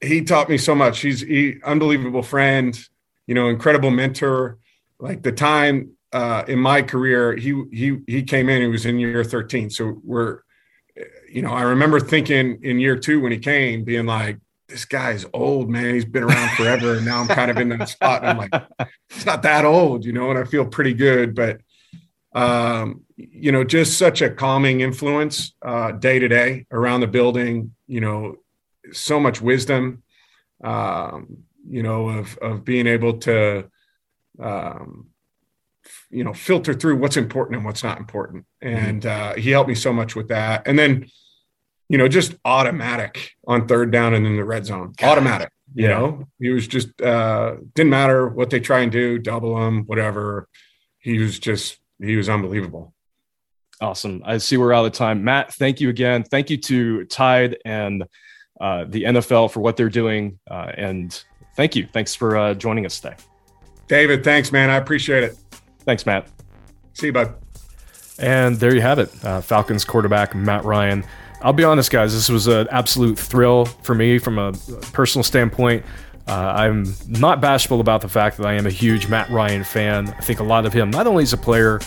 he 0.00 0.22
taught 0.22 0.48
me 0.48 0.58
so 0.58 0.74
much. 0.74 1.00
He's 1.00 1.20
he 1.20 1.56
unbelievable 1.64 2.22
friend, 2.22 2.78
you 3.26 3.34
know, 3.34 3.48
incredible 3.48 3.90
mentor. 3.90 4.58
Like 4.98 5.22
the 5.22 5.32
time 5.32 5.92
uh, 6.12 6.44
in 6.48 6.58
my 6.58 6.82
career, 6.82 7.36
he 7.36 7.62
he 7.72 7.98
he 8.06 8.22
came 8.22 8.48
in. 8.48 8.62
He 8.62 8.68
was 8.68 8.86
in 8.86 8.98
year 8.98 9.24
thirteen, 9.24 9.70
so 9.70 10.00
we're 10.02 10.40
you 11.30 11.42
know, 11.42 11.52
I 11.52 11.62
remember 11.62 12.00
thinking 12.00 12.58
in 12.62 12.78
year 12.78 12.96
two 12.96 13.20
when 13.20 13.32
he 13.32 13.38
came, 13.38 13.84
being 13.84 14.06
like, 14.06 14.38
this 14.68 14.84
guy's 14.84 15.24
old, 15.32 15.70
man. 15.70 15.94
He's 15.94 16.04
been 16.04 16.22
around 16.22 16.50
forever. 16.56 16.96
and 16.96 17.04
now 17.04 17.20
I'm 17.20 17.28
kind 17.28 17.50
of 17.50 17.56
in 17.56 17.70
that 17.70 17.88
spot. 17.88 18.22
And 18.22 18.30
I'm 18.30 18.38
like, 18.38 18.90
it's 19.10 19.26
not 19.26 19.42
that 19.42 19.64
old, 19.64 20.04
you 20.04 20.12
know, 20.12 20.30
and 20.30 20.38
I 20.38 20.44
feel 20.44 20.66
pretty 20.66 20.94
good. 20.94 21.34
But, 21.34 21.60
um, 22.32 23.02
you 23.16 23.50
know, 23.50 23.64
just 23.64 23.98
such 23.98 24.20
a 24.20 24.30
calming 24.30 24.80
influence 24.80 25.54
uh, 25.62 25.92
day 25.92 26.18
to 26.18 26.28
day 26.28 26.66
around 26.70 27.00
the 27.00 27.06
building, 27.06 27.74
you 27.86 28.00
know, 28.00 28.36
so 28.92 29.18
much 29.18 29.40
wisdom, 29.40 30.02
um, 30.62 31.38
you 31.68 31.82
know, 31.82 32.08
of, 32.08 32.36
of 32.38 32.64
being 32.64 32.86
able 32.86 33.18
to, 33.18 33.70
um, 34.38 35.08
you 36.10 36.24
know 36.24 36.32
filter 36.32 36.74
through 36.74 36.96
what's 36.96 37.16
important 37.16 37.56
and 37.56 37.64
what's 37.64 37.82
not 37.82 37.98
important 37.98 38.44
mm-hmm. 38.62 38.76
and 38.76 39.06
uh, 39.06 39.34
he 39.34 39.50
helped 39.50 39.68
me 39.68 39.74
so 39.74 39.92
much 39.92 40.14
with 40.14 40.28
that 40.28 40.66
and 40.66 40.78
then 40.78 41.06
you 41.88 41.98
know 41.98 42.08
just 42.08 42.34
automatic 42.44 43.32
on 43.46 43.66
third 43.66 43.90
down 43.90 44.14
and 44.14 44.26
in 44.26 44.36
the 44.36 44.44
red 44.44 44.66
zone. 44.66 44.94
Automatic 45.02 45.50
you 45.74 45.84
yeah. 45.84 45.98
know? 45.98 46.28
He 46.38 46.50
was 46.50 46.66
just 46.66 47.00
uh 47.00 47.56
didn't 47.74 47.90
matter 47.90 48.28
what 48.28 48.50
they 48.50 48.60
try 48.60 48.80
and 48.80 48.92
do 48.92 49.18
double 49.18 49.66
him 49.66 49.84
whatever. 49.84 50.48
He 50.98 51.18
was 51.18 51.38
just 51.38 51.78
he 52.00 52.16
was 52.16 52.28
unbelievable. 52.28 52.94
Awesome. 53.80 54.22
I 54.24 54.38
see 54.38 54.56
we're 54.56 54.72
out 54.72 54.86
of 54.86 54.92
time. 54.92 55.24
Matt 55.24 55.54
thank 55.54 55.80
you 55.80 55.88
again. 55.88 56.24
Thank 56.24 56.50
you 56.50 56.56
to 56.58 57.04
tide 57.04 57.58
and 57.64 58.04
uh, 58.60 58.84
the 58.88 59.04
nfl 59.04 59.50
for 59.50 59.60
what 59.60 59.76
they're 59.76 59.88
doing 59.88 60.38
uh, 60.50 60.72
and 60.74 61.24
thank 61.54 61.76
you. 61.76 61.86
Thanks 61.86 62.14
for 62.14 62.36
uh, 62.36 62.54
joining 62.54 62.86
us 62.86 62.98
today. 63.00 63.16
David 63.86 64.24
thanks 64.24 64.50
man. 64.52 64.70
I 64.70 64.76
appreciate 64.76 65.22
it. 65.24 65.36
Thanks, 65.80 66.04
Matt. 66.04 66.28
See 66.92 67.06
you, 67.06 67.12
bud. 67.12 67.34
And 68.18 68.56
there 68.56 68.74
you 68.74 68.80
have 68.80 68.98
it. 68.98 69.24
Uh, 69.24 69.40
Falcons 69.40 69.84
quarterback 69.84 70.34
Matt 70.34 70.64
Ryan. 70.64 71.04
I'll 71.40 71.52
be 71.52 71.64
honest, 71.64 71.90
guys, 71.90 72.12
this 72.12 72.28
was 72.28 72.48
an 72.48 72.66
absolute 72.70 73.18
thrill 73.18 73.66
for 73.66 73.94
me 73.94 74.18
from 74.18 74.38
a 74.38 74.52
personal 74.92 75.22
standpoint. 75.22 75.84
Uh, 76.26 76.32
I'm 76.32 76.94
not 77.06 77.40
bashful 77.40 77.80
about 77.80 78.00
the 78.00 78.08
fact 78.08 78.36
that 78.38 78.46
I 78.46 78.54
am 78.54 78.66
a 78.66 78.70
huge 78.70 79.08
Matt 79.08 79.30
Ryan 79.30 79.64
fan. 79.64 80.08
I 80.08 80.20
think 80.20 80.40
a 80.40 80.44
lot 80.44 80.66
of 80.66 80.72
him, 80.72 80.90
not 80.90 81.06
only 81.06 81.22
as 81.22 81.32
a 81.32 81.38
player, 81.38 81.80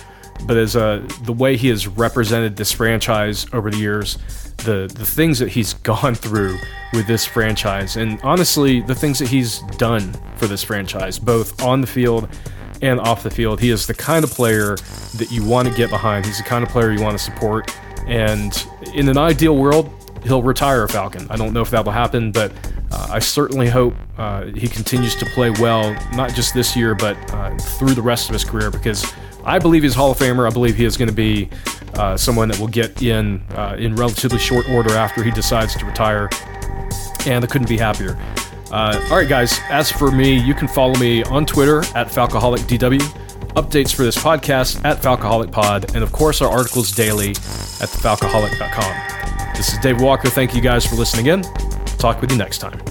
but 0.48 0.58
as 0.58 0.76
a, 0.76 1.06
the 1.24 1.34
way 1.34 1.58
he 1.58 1.68
has 1.68 1.88
represented 1.88 2.56
this 2.56 2.72
franchise 2.72 3.46
over 3.54 3.70
the 3.70 3.78
years, 3.78 4.18
the, 4.58 4.92
the 4.94 5.06
things 5.06 5.38
that 5.40 5.50
he's 5.50 5.74
gone 5.84 6.16
through 6.16 6.58
with 6.94 7.08
this 7.08 7.26
franchise, 7.26 7.98
and 7.98 8.20
honestly, 8.24 8.82
the 8.82 8.96
things 8.96 9.20
that 9.20 9.28
he's 9.28 9.60
done 9.78 10.14
for 10.38 10.48
this 10.48 10.64
franchise, 10.64 11.20
both 11.20 11.62
on 11.62 11.82
the 11.82 11.88
field 11.88 12.28
and 12.82 13.00
off 13.00 13.22
the 13.24 13.30
field. 13.30 13.60
He 13.60 13.70
is 13.70 13.86
the 13.86 13.94
kind 13.94 14.24
of 14.24 14.32
player 14.32 14.76
that 15.18 15.28
you 15.30 15.46
want 15.46 15.68
to 15.68 15.74
get 15.74 15.90
behind. 15.90 16.26
He's 16.26 16.40
the 16.40 16.44
kind 16.44 16.64
of 16.64 16.70
player 16.70 16.92
you 16.92 17.02
want 17.02 17.18
to 17.18 17.24
support. 17.24 17.72
And 18.08 18.66
in 18.94 19.10
an 19.10 19.18
ideal 19.18 19.56
world, 19.56 19.90
he'll 20.24 20.44
retire 20.44 20.84
a 20.84 20.90
Falcon. 20.90 21.28
I 21.30 21.36
don't 21.36 21.54
know 21.54 21.62
if 21.62 21.70
that 21.72 21.86
will 21.86 21.92
happen, 21.92 22.32
but 22.32 22.52
uh, 22.92 23.08
I 23.12 23.20
certainly 23.20 23.70
hope 23.70 23.94
uh, 24.18 24.46
he 24.46 24.68
continues 24.68 25.16
to 25.16 25.26
play 25.28 25.50
well, 25.50 25.94
not 26.14 26.34
just 26.34 26.54
this 26.54 26.76
year, 26.76 26.94
but 26.94 27.16
uh, 27.34 27.58
through 27.58 27.94
the 27.94 28.02
rest 28.02 28.30
of 28.30 28.34
his 28.34 28.44
career, 28.44 28.70
because 28.70 29.12
I 29.46 29.60
believe 29.60 29.84
he's 29.84 29.96
Hall 29.96 30.12
of 30.12 30.18
Famer. 30.18 30.50
I 30.50 30.54
believe 30.54 30.76
he 30.76 30.86
is 30.86 30.98
going 30.98 31.10
to 31.10 31.16
be 31.16 31.50
uh, 31.96 32.16
someone 32.18 32.50
that 32.50 32.60
will 32.60 32.68
get 32.68 33.02
in 33.02 33.42
uh, 33.56 33.76
in 33.78 33.96
relatively 33.96 34.40
short 34.40 34.70
order 34.70 34.92
after 34.92 35.24
he 35.24 35.32
decides 35.32 35.76
to 35.76 35.86
retire, 35.86 36.30
and 37.26 37.44
I 37.44 37.48
couldn't 37.48 37.70
be 37.70 37.78
happier. 37.78 38.18
Uh, 38.72 39.02
all 39.10 39.18
right, 39.18 39.28
guys. 39.28 39.60
As 39.70 39.92
for 39.92 40.12
me, 40.12 40.38
you 40.38 40.54
can 40.54 40.68
follow 40.68 40.98
me 40.98 41.24
on 41.24 41.46
Twitter 41.46 41.80
at 41.96 42.08
FalcoholicDW, 42.08 43.21
updates 43.56 43.94
for 43.94 44.04
this 44.04 44.18
podcast 44.18 44.84
at 44.86 45.02
Falcoholic 45.02 45.52
Pod, 45.52 45.94
and 45.96 46.04
of 46.04 46.12
course 46.12 46.42
our 46.42 46.50
articles 46.50 46.92
daily 46.92 47.32
at 47.32 47.90
thefalcoholic.com. 47.90 49.56
This 49.56 49.74
is 49.74 49.80
Dave 49.80 50.02
Walker. 50.02 50.30
Thank 50.30 50.56
you 50.56 50.62
guys 50.62 50.86
for 50.86 50.96
listening 50.96 51.28
in. 51.28 51.44
Talk 51.98 52.22
with 52.22 52.32
you 52.32 52.38
next 52.38 52.60
time. 52.60 52.91